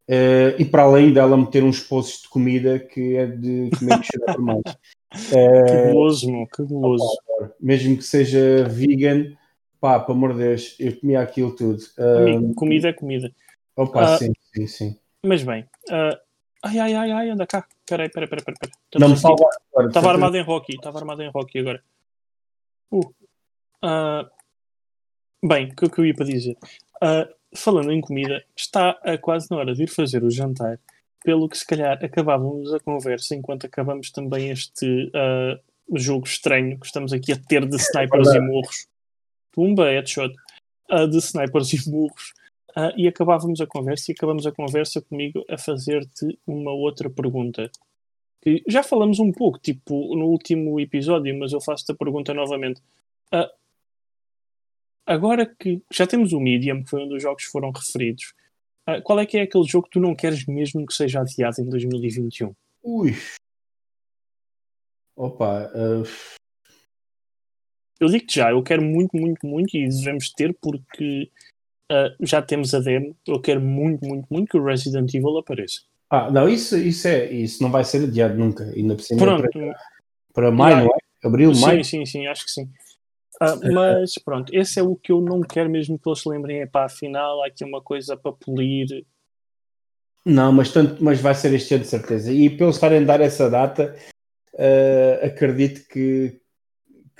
[0.07, 4.07] uh, e para além dela meter uns poços de comida que é de comer que
[4.07, 4.61] cheira por mais.
[4.61, 7.17] Uh, que goloso, meu, que goloso.
[7.59, 9.33] Mesmo que seja vegan,
[9.81, 11.83] pá, pelo amor de Deus, eu comia aquilo tudo.
[11.97, 13.33] Amigo, comida é comida.
[13.75, 14.99] Opa, uh, sim, sim, sim.
[15.25, 16.17] Mas bem, uh,
[16.63, 17.67] ai, ai, ai, ai, anda cá.
[17.87, 18.71] Peraí, peraí, peraí, peraí.
[18.99, 19.87] Não me salva agora.
[19.87, 21.83] Estava armado em Rocky, estava armado em Rocky agora.
[22.91, 23.07] Uh.
[23.83, 24.29] Uh,
[25.43, 26.55] bem, o que, é que eu ia para dizer?
[27.55, 30.79] Falando em comida, está a quase na hora de ir fazer o jantar,
[31.23, 35.11] pelo que se calhar acabávamos a conversa enquanto acabamos também este
[35.95, 38.90] jogo estranho que estamos aqui a ter de snipers e murros.
[39.51, 40.33] Pumba, headshot.
[40.89, 42.33] Uh, de snipers e murros.
[42.75, 47.69] Uh, e acabávamos a conversa e acabamos a conversa comigo a fazer-te uma outra pergunta.
[48.41, 52.81] Que já falamos um pouco, tipo, no último episódio, mas eu faço-te a pergunta novamente.
[53.33, 53.49] Uh,
[55.05, 58.33] agora que já temos o Medium, que foi um dos jogos que foram referidos,
[58.89, 61.61] uh, qual é que é aquele jogo que tu não queres mesmo que seja adiado
[61.61, 62.55] em 2021?
[62.83, 63.13] Ui.
[65.15, 65.69] Opa.
[65.75, 66.40] Uh...
[68.01, 71.29] eu digo-te já, eu quero muito, muito, muito, e devemos ter, porque
[71.91, 73.15] uh, já temos a demo.
[73.27, 75.81] Eu quero muito, muito, muito que o Resident Evil apareça.
[76.09, 78.63] Ah, não, isso, isso, é, isso não vai ser adiado nunca.
[78.63, 79.47] Ainda por cima Pronto.
[79.51, 79.75] para,
[80.33, 81.27] para maio, não é?
[81.27, 81.85] Abril, Sim, maio.
[81.85, 82.67] sim, sim, acho que sim.
[83.39, 86.61] Ah, mas pronto, esse é o que eu não quero mesmo que eles se lembrem.
[86.61, 89.05] É para afinal, há aqui uma coisa para polir.
[90.25, 92.33] Não, mas, tanto, mas vai ser este ano de certeza.
[92.33, 93.95] E pelo estarem a dar essa data,
[94.55, 96.40] eh, acredito que,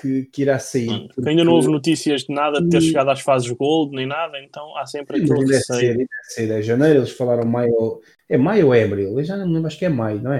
[0.02, 1.08] que, que irá sair.
[1.14, 4.40] Porque ainda não houve notícias de nada de ter chegado às fases Gold nem nada,
[4.42, 5.98] então há sempre deve ser, receio.
[5.98, 6.52] deve ser.
[6.52, 8.02] É janeiro, eles falaram maio.
[8.28, 9.20] É maio ou é abril?
[9.20, 10.40] Eu já não me lembro, acho que é maio, não é?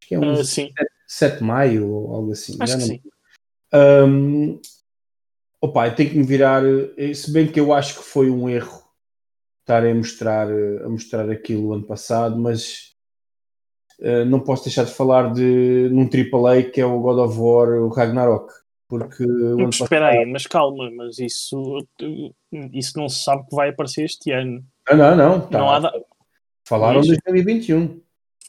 [0.00, 0.70] Acho que é um Ah, sim,
[1.06, 2.56] 7 de maio ou algo assim.
[2.60, 3.00] acho já que não sim.
[3.72, 4.60] Hum,
[5.60, 6.62] opa, eu tenho que me virar,
[6.96, 8.82] eh, se bem que eu acho que foi um erro
[9.60, 12.96] estarem a mostrar, eh, a mostrar aquilo ano passado, mas
[14.00, 17.68] eh, não posso deixar de falar de num AAA que é o God of War,
[17.68, 18.52] o Ragnarok,
[18.90, 21.86] porque Mas passado, espera aí, mas calma, mas isso,
[22.72, 24.62] isso não se sabe que vai aparecer este ano.
[24.88, 25.58] Ah, não, não, tá.
[25.58, 26.00] Não da-
[26.66, 28.00] falaram Mas- 2021,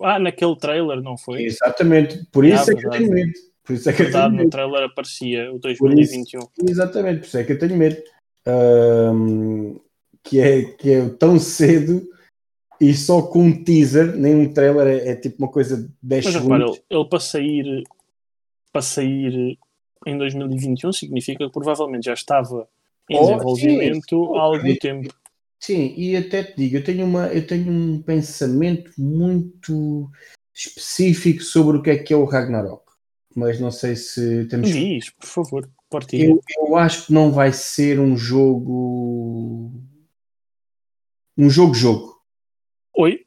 [0.01, 1.43] Ah, naquele trailer, não foi?
[1.43, 2.97] exatamente, por isso Ah, é que eu verdade.
[3.03, 3.33] tenho medo,
[3.63, 4.49] por isso é que eu tenho Verdade, no medo.
[4.49, 6.39] trailer aparecia o 2021.
[6.67, 8.01] Exatamente, por isso é que eu tenho medo.
[8.47, 9.79] Ahm,
[10.23, 12.01] que, é, que é tão cedo
[12.79, 16.25] e só com um teaser, nem um trailer, é, é tipo uma coisa de 10
[16.25, 16.83] Mas repara, segundos.
[16.89, 17.83] ele, ele para sair
[18.73, 19.57] para sair
[20.05, 22.67] em 2021 significa que provavelmente já estava
[23.09, 24.37] em Oh, desenvolvimento sim.
[24.37, 25.13] há algum tempo.
[25.59, 30.09] Sim, e até te digo, eu tenho, uma, eu tenho um pensamento muito
[30.53, 32.83] específico sobre o que é que é o Ragnarok,
[33.35, 34.69] mas não sei se temos.
[34.69, 36.25] Diz, por favor, partilha.
[36.25, 39.71] Eu, eu acho que não vai ser um jogo.
[41.37, 42.19] Um jogo-jogo.
[42.97, 43.25] Oi?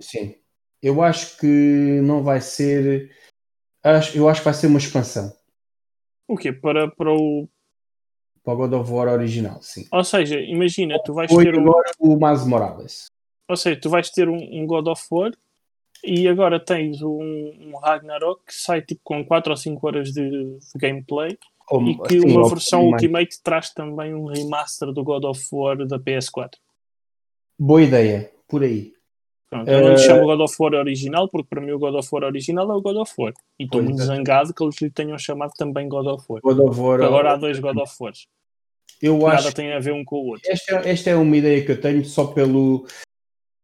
[0.00, 0.34] Sim.
[0.82, 1.46] Eu acho que
[2.02, 3.14] não vai ser.
[3.82, 5.32] Acho, eu acho que vai ser uma expansão
[6.28, 6.52] O quê?
[6.52, 7.48] Para, para o.
[8.42, 9.86] para o God of War original, sim.
[9.92, 11.62] Ou seja, imagina, tu vais Foi ter um.
[11.62, 13.06] agora o Miles Morales.
[13.48, 15.32] Ou seja, tu vais ter um, um God of War
[16.04, 20.28] e agora tens um, um Ragnarok que sai tipo com 4 ou 5 horas de,
[20.30, 21.38] de gameplay
[21.70, 23.02] Ou, e que sim, uma versão mais.
[23.02, 26.50] Ultimate traz também um remaster do God of War da PS4.
[27.58, 28.95] Boa ideia, por aí.
[29.64, 32.08] Pronto, eu não lhe chamo God of War original porque para mim o God of
[32.12, 33.32] War original é o God of War.
[33.58, 34.04] E estou muito é.
[34.04, 36.40] zangado que eles lhe tenham chamado também God of War.
[36.42, 37.02] God of War.
[37.02, 38.26] Agora há dois God of Wars.
[39.00, 40.50] eu Nada acho tem a ver um com o outro.
[40.50, 42.86] Esta, esta é uma ideia que eu tenho só pelo,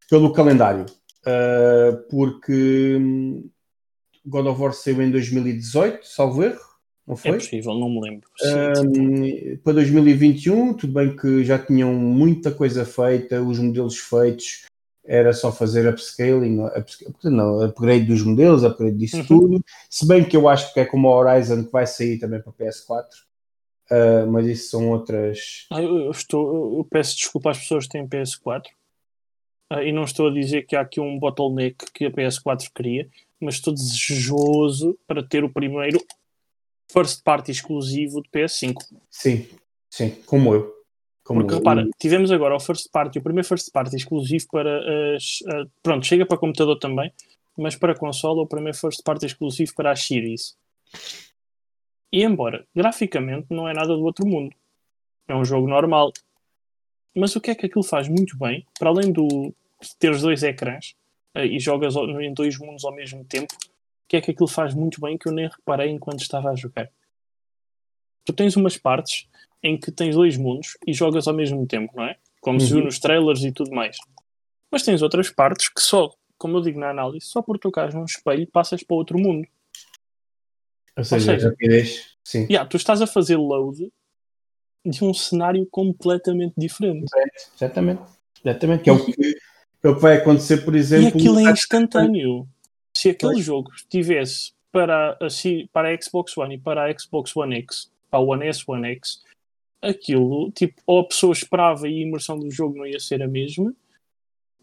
[0.09, 0.86] pelo calendário.
[1.24, 3.49] Uh, porque hum,
[4.26, 6.61] God of War saiu em 2018, salvo erro,
[7.07, 7.32] não É foi?
[7.34, 8.28] possível, não me lembro.
[8.36, 14.64] Tipo, Um, para 2021, tudo bem que já tinham muita coisa feita, os modelos feitos,
[15.05, 19.27] era só fazer upscaling, upscaling não, upgrade dos modelos, upgrade disso Uhum.
[19.27, 19.65] tudo.
[19.91, 22.53] Se bem que eu acho que é como a Horizon que vai sair também para
[22.53, 23.05] PS4,
[23.91, 25.67] uh, mas isso são outras.
[25.71, 28.63] Ah, Eu, eu estou, eu peço desculpa às pessoas que têm PS4
[29.71, 33.09] ah, e não estou a dizer que há aqui um bottleneck que a PS4 queria,
[33.41, 36.01] mas estou desejoso para ter o primeiro
[36.93, 38.75] first party exclusivo de PS5.
[39.11, 39.49] Sim,
[39.91, 40.73] sim, como eu.
[41.25, 41.59] Como Porque eu.
[41.59, 45.39] repara, tivemos agora o first party, o primeiro first party exclusivo para as.
[45.49, 47.12] ah, pronto, chega para computador também,
[47.57, 50.57] mas para consola, o primeiro first party exclusivo para as series.
[52.11, 54.55] E embora graficamente não é nada do outro mundo,
[55.29, 56.12] é um jogo normal.
[57.14, 60.23] Mas o que é que aquilo faz muito bem, para além do de ter os
[60.23, 60.95] dois ecrãs
[61.35, 64.75] ah, e jogas em dois mundos ao mesmo tempo, o que é que aquilo faz
[64.75, 66.91] muito bem que eu nem reparei enquanto estava a jogar?
[68.25, 69.29] Tu tens umas partes
[69.63, 72.17] em que tens dois mundos e jogas ao mesmo tempo, não é?
[72.41, 72.85] Como se viu Uhum.
[72.87, 73.97] nos trailers e tudo mais.
[74.71, 78.05] Mas tens outras partes que só, como eu digo na análise, só por tocares num
[78.05, 79.47] espelho passas para outro mundo.
[80.97, 82.13] Ou seja, seja- rapidez.
[82.25, 83.91] Sim, Yeah, tu estás a fazer load
[84.85, 87.07] de um cenário completamente diferente.
[87.57, 88.03] exatamente.
[88.45, 88.83] Exatamente.
[88.85, 89.37] Que é o que,
[89.85, 91.05] é o que vai acontecer, por exemplo.
[91.05, 92.49] E aquilo é instantâneo.
[92.97, 93.45] Se aquele Pois.
[93.45, 95.19] jogo estivesse para a,
[95.73, 98.87] para a Xbox One e para a Xbox One X, para o One S, One
[98.89, 99.23] X,
[99.83, 103.26] aquilo, tipo, ou a pessoa esperava e a imersão do jogo não ia ser a
[103.26, 103.74] mesma,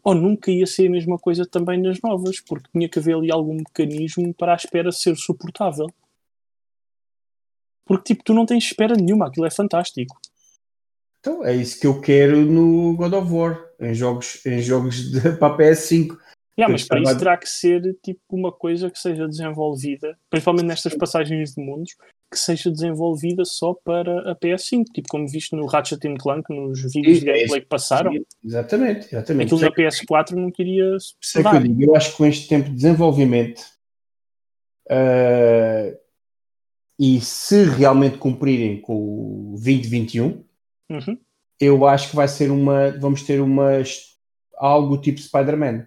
[0.02, 3.30] ou nunca ia ser a mesma coisa também nas novas, porque tinha que haver ali
[3.30, 5.86] algum mecanismo para a espera ser suportável.
[7.84, 10.18] Porque, tipo, tu não tens espera nenhuma, aquilo é fantástico.
[11.18, 15.20] Então, é isso que eu quero no God of War, em jogos, em jogos de,
[15.36, 16.16] para a PS5.
[16.58, 20.94] Yeah, mas para isso terá que ser tipo uma coisa que seja desenvolvida, principalmente nestas
[20.94, 21.96] passagens de mundos,
[22.30, 27.18] que seja desenvolvida só para a PS5, tipo como viste no Ratchet Clank, nos vídeos
[27.18, 28.12] Sim, de é gameplay que passaram.
[28.44, 29.52] Exatamente, exatamente.
[29.54, 31.82] Aquilo Por na PS4 não queria isso é que eu digo.
[31.82, 33.62] Eu acho que com este tempo de desenvolvimento,
[34.88, 35.92] ah,
[36.98, 40.44] e se realmente cumprirem com o 2021,
[40.90, 41.16] Uhum.
[41.60, 42.90] eu acho que vai ser uma.
[42.98, 43.82] Vamos ter uma.
[44.56, 45.86] algo tipo Spider-Man.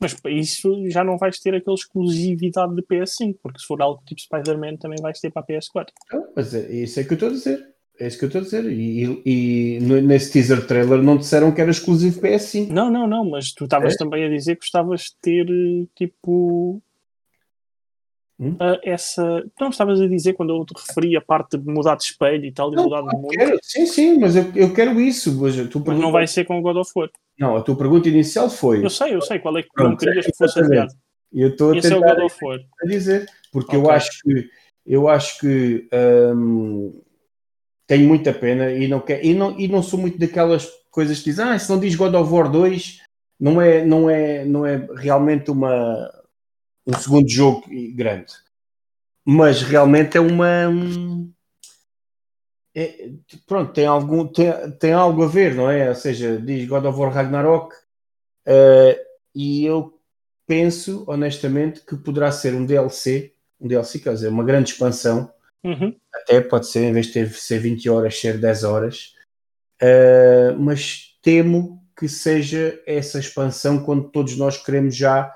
[0.00, 4.02] Mas para isso já não vais ter aquela exclusividade de PS5, porque se for algo
[4.06, 5.86] tipo Spider-Man também vais ter para a PS4.
[6.12, 7.66] Não, mas é isso é que eu estou a dizer.
[7.98, 8.70] É isso que eu estou a dizer.
[8.70, 12.68] E, e nesse teaser trailer não disseram que era exclusivo PS5.
[12.68, 13.96] Não, não, não, mas tu estavas É?
[13.96, 16.82] também a dizer que gostavas de ter eh, tipo.
[18.38, 18.56] Hum?
[18.60, 19.44] ah, essa.
[19.60, 22.52] Não, estavas a dizer quando eu te referi a parte de mudar de espelho e
[22.52, 25.34] tal, de Não, mudar de eu mundo, quero, sim, sim, mas eu, eu quero isso.
[25.40, 27.08] Mas, a tua mas não pergunta- vai ser com God of War.
[27.38, 28.84] não, a tua pergunta inicial foi.
[28.84, 30.92] Eu sei, eu sei qual é que Pronto, não querias que fosse adiado.
[31.32, 32.58] Eu estou a Esse é o God of War.
[32.82, 33.94] a dizer, porque eu Ok.
[33.94, 34.50] acho que
[34.86, 35.88] eu acho que
[36.36, 37.00] hum,
[37.86, 41.24] tenho muita pena e não, quer, e, não, e não sou muito daquelas coisas que
[41.30, 43.00] dizem, ah, se não diz God of War 2,
[43.40, 46.10] não é, não é, não é realmente uma,
[46.86, 47.64] um segundo jogo
[47.94, 48.32] grande.
[49.24, 50.70] Mas realmente é uma.
[52.74, 53.10] é-
[53.46, 55.88] pronto, tem, algum, tem, tem algo a ver, não é?
[55.88, 57.74] Ou seja, diz God of War Ragnarok,
[58.46, 59.02] eh,
[59.34, 59.98] e eu
[60.46, 65.32] penso, honestamente, que poderá ser um DLC, um DLC, quer dizer, uma grande expansão,
[65.64, 65.96] Uhum.
[66.14, 69.14] até pode ser, em vez de ter, ser 20 horas, ser 10 horas,
[69.82, 75.30] Uh, mas temo que seja essa expansão quando todos nós queremos já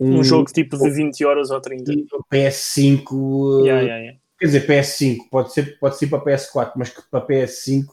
[0.00, 1.92] Um jogo tipo de 20 horas ou 30.
[2.32, 4.18] PS5, uh, Yeah, yeah, yeah.
[4.38, 7.86] quer dizer, PS5, pode ser, pode ser para PS4, mas que para PS5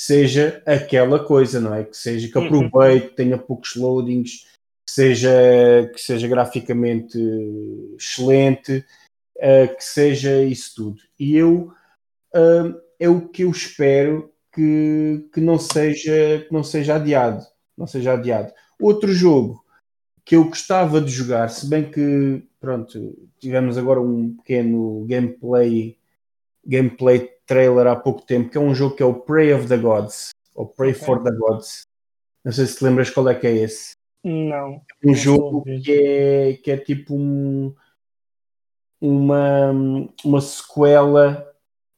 [0.00, 1.84] seja aquela coisa, não é?
[1.84, 2.64] Que seja que Uhum.
[2.64, 4.46] aproveite, que tenha poucos loadings,
[4.86, 7.18] que seja, que seja graficamente
[7.98, 8.84] excelente,
[9.36, 11.02] uh, que seja isso tudo.
[11.18, 11.70] E eu
[12.34, 17.44] uh, é o que eu espero que, que, não seja, que não seja adiado.
[17.76, 18.52] Não seja adiado.
[18.80, 19.62] Outro jogo
[20.30, 25.98] que eu gostava de jogar, se bem que pronto, tivemos agora um pequeno gameplay
[26.64, 29.76] gameplay trailer há pouco tempo, que é um jogo que é o Prey of the
[29.76, 31.04] Gods, ou Prey Ok.
[31.04, 31.82] for the Gods.
[32.44, 33.94] Não sei se te lembras qual é que é esse.
[34.22, 34.74] Não.
[35.04, 37.74] Um Não jogo que é, que é tipo um,
[39.00, 39.72] uma,
[40.24, 41.44] uma sequela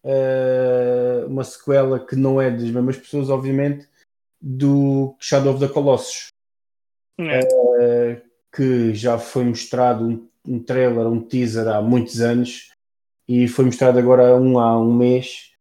[0.02, 3.86] eh, uma sequela que não é das mesmas pessoas, obviamente,
[4.40, 6.32] do Shadow of the Colossus,
[7.18, 7.40] É.
[7.80, 12.70] eh, que já foi mostrado um, um trailer, um teaser há muitos anos
[13.28, 15.52] e foi mostrado agora um, há um mês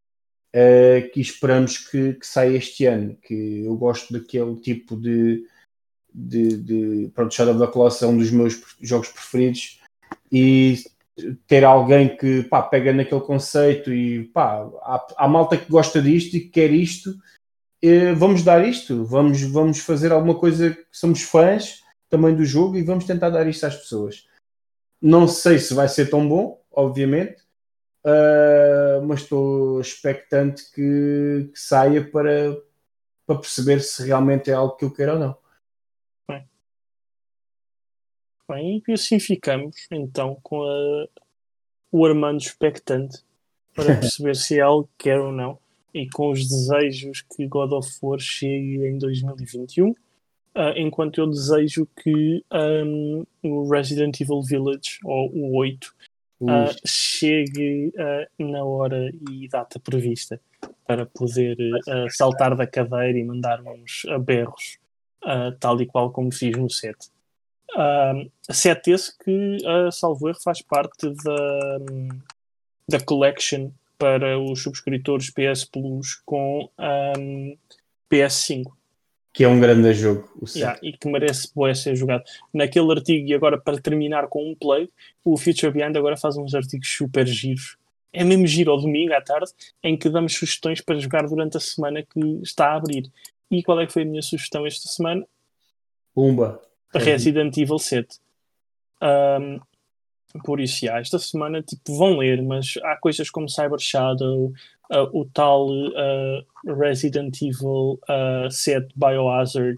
[0.53, 5.47] eh, que esperamos que, que saia este ano, que eu gosto daquele tipo de,
[6.13, 9.79] de, de pronto, Shadow the Colossus é um dos meus jogos preferidos
[10.31, 10.83] e
[11.47, 16.35] ter alguém que pá, pega naquele conceito e pá, há, há malta que gosta disto
[16.35, 17.15] e que quer isto,
[18.15, 22.83] vamos dar isto, vamos, vamos fazer alguma coisa que somos fãs também do jogo e
[22.83, 24.27] vamos tentar dar isto às pessoas.
[25.01, 27.41] Não sei se vai ser tão bom, obviamente,
[28.03, 32.55] ah, mas estou expectante que, que saia para,
[33.25, 35.37] para perceber se realmente é algo que eu quero ou não.
[38.47, 41.07] Bem, e assim ficamos então com a-
[41.89, 43.23] o Armando expectante
[43.73, 45.60] para perceber se é algo que quer ou não
[45.93, 49.93] e com os desejos que God of War chegue em 2021
[50.53, 55.93] ah, enquanto eu desejo que ahm, o Resident Evil Village ou o 8
[56.47, 60.39] ah, Ui, chegue ah, na hora e data prevista
[60.85, 61.57] para poder
[62.09, 64.77] saltar da cadeira e mandar uns berros
[65.59, 66.97] tal e qual como fiz no set.
[67.75, 71.77] Um, set esse que, uh, salvo erro, faz parte da,
[72.89, 77.55] da collection para os subscritores PS Plus com um,
[78.11, 78.71] PS5
[79.33, 80.29] que é um grande jogo.
[80.41, 82.23] O yeah, e que merece boa ser jogado.
[82.53, 84.89] Naquele artigo, e agora para terminar com um play,
[85.23, 87.77] o Future Beyond agora faz uns artigos super giros.
[88.11, 89.51] É mesmo giro ao domingo à tarde,
[89.81, 93.09] em que damos sugestões para jogar durante a semana que está a abrir.
[93.49, 95.25] E qual é que foi a minha sugestão esta semana?
[96.13, 96.61] Pumba.
[96.93, 98.19] Resident Evil 7.
[99.01, 99.61] Um,
[100.43, 104.51] por isso, já, esta semana tipo, vão ler, mas há coisas como Cyber Shadow,
[104.91, 109.75] uh, o tal uh, Resident Evil uh, 7 Biohazard,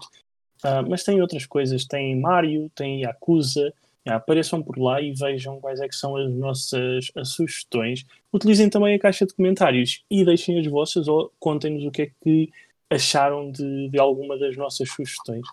[0.64, 1.84] uh, mas tem outras coisas.
[1.86, 3.72] Tem Mario, tem Yakuza.
[4.06, 8.04] Apareçam por lá e vejam quais é que são as nossas as sugestões.
[8.30, 12.10] Utilizem também a caixa de comentários e deixem as vossas ou contem-nos o que é
[12.22, 12.50] que
[12.90, 15.46] acharam de, de alguma das nossas sugestões.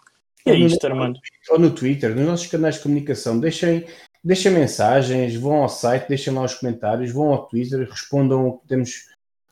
[0.46, 1.20] E é isto, Armando.
[1.50, 3.86] Ou no Twitter, nos nossos canais de comunicação, deixem,
[4.24, 8.68] deixem mensagens, vão ao site, deixem lá os comentários, vão ao Twitter, respondam ao que
[8.68, 9.08] temos,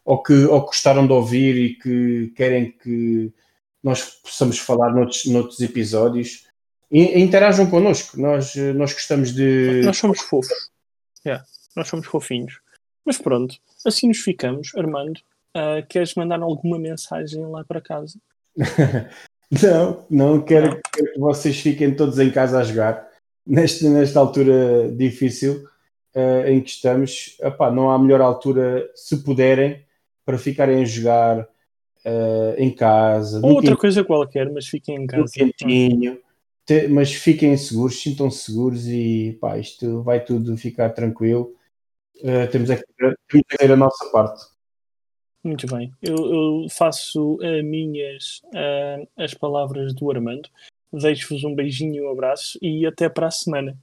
[0.06, 3.34] ao que, que gostaram de ouvir e que querem que
[3.84, 6.46] nós possamos falar noutros, noutros episódios.
[6.92, 9.82] E, interajam connosco, nós, nós gostamos de.
[9.84, 10.70] Nós somos fofos.
[11.26, 12.60] Yeah, nós somos fofinhos.
[13.06, 13.56] Mas pronto,
[13.86, 14.72] assim nos ficamos.
[14.76, 15.20] Armando,
[15.56, 18.20] uh, queres mandar alguma mensagem lá para casa?
[19.64, 20.82] não, não quero, não.
[20.92, 23.09] que vocês fiquem todos em casa a jogar.
[23.50, 25.68] Neste, nesta altura difícil
[26.16, 29.84] uh, em que estamos, epá, não há melhor altura, se puderem,
[30.24, 33.42] para ficarem a jogar uh, em casa.
[33.44, 35.34] Ou outra coisa qualquer, mas fiquem em casa.
[35.34, 36.20] Quentinho,
[36.64, 41.56] te, mas fiquem seguros, sintam-se seguros e pá, isto vai tudo ficar tranquilo.
[42.18, 44.46] Uh, temos, que ter a nossa parte.
[45.44, 48.42] Muito bem, eu, eu faço minhas
[49.18, 50.50] as palavras do Armando.
[50.92, 53.78] Deixo-vos um beijinho, um abraço e até para a semana.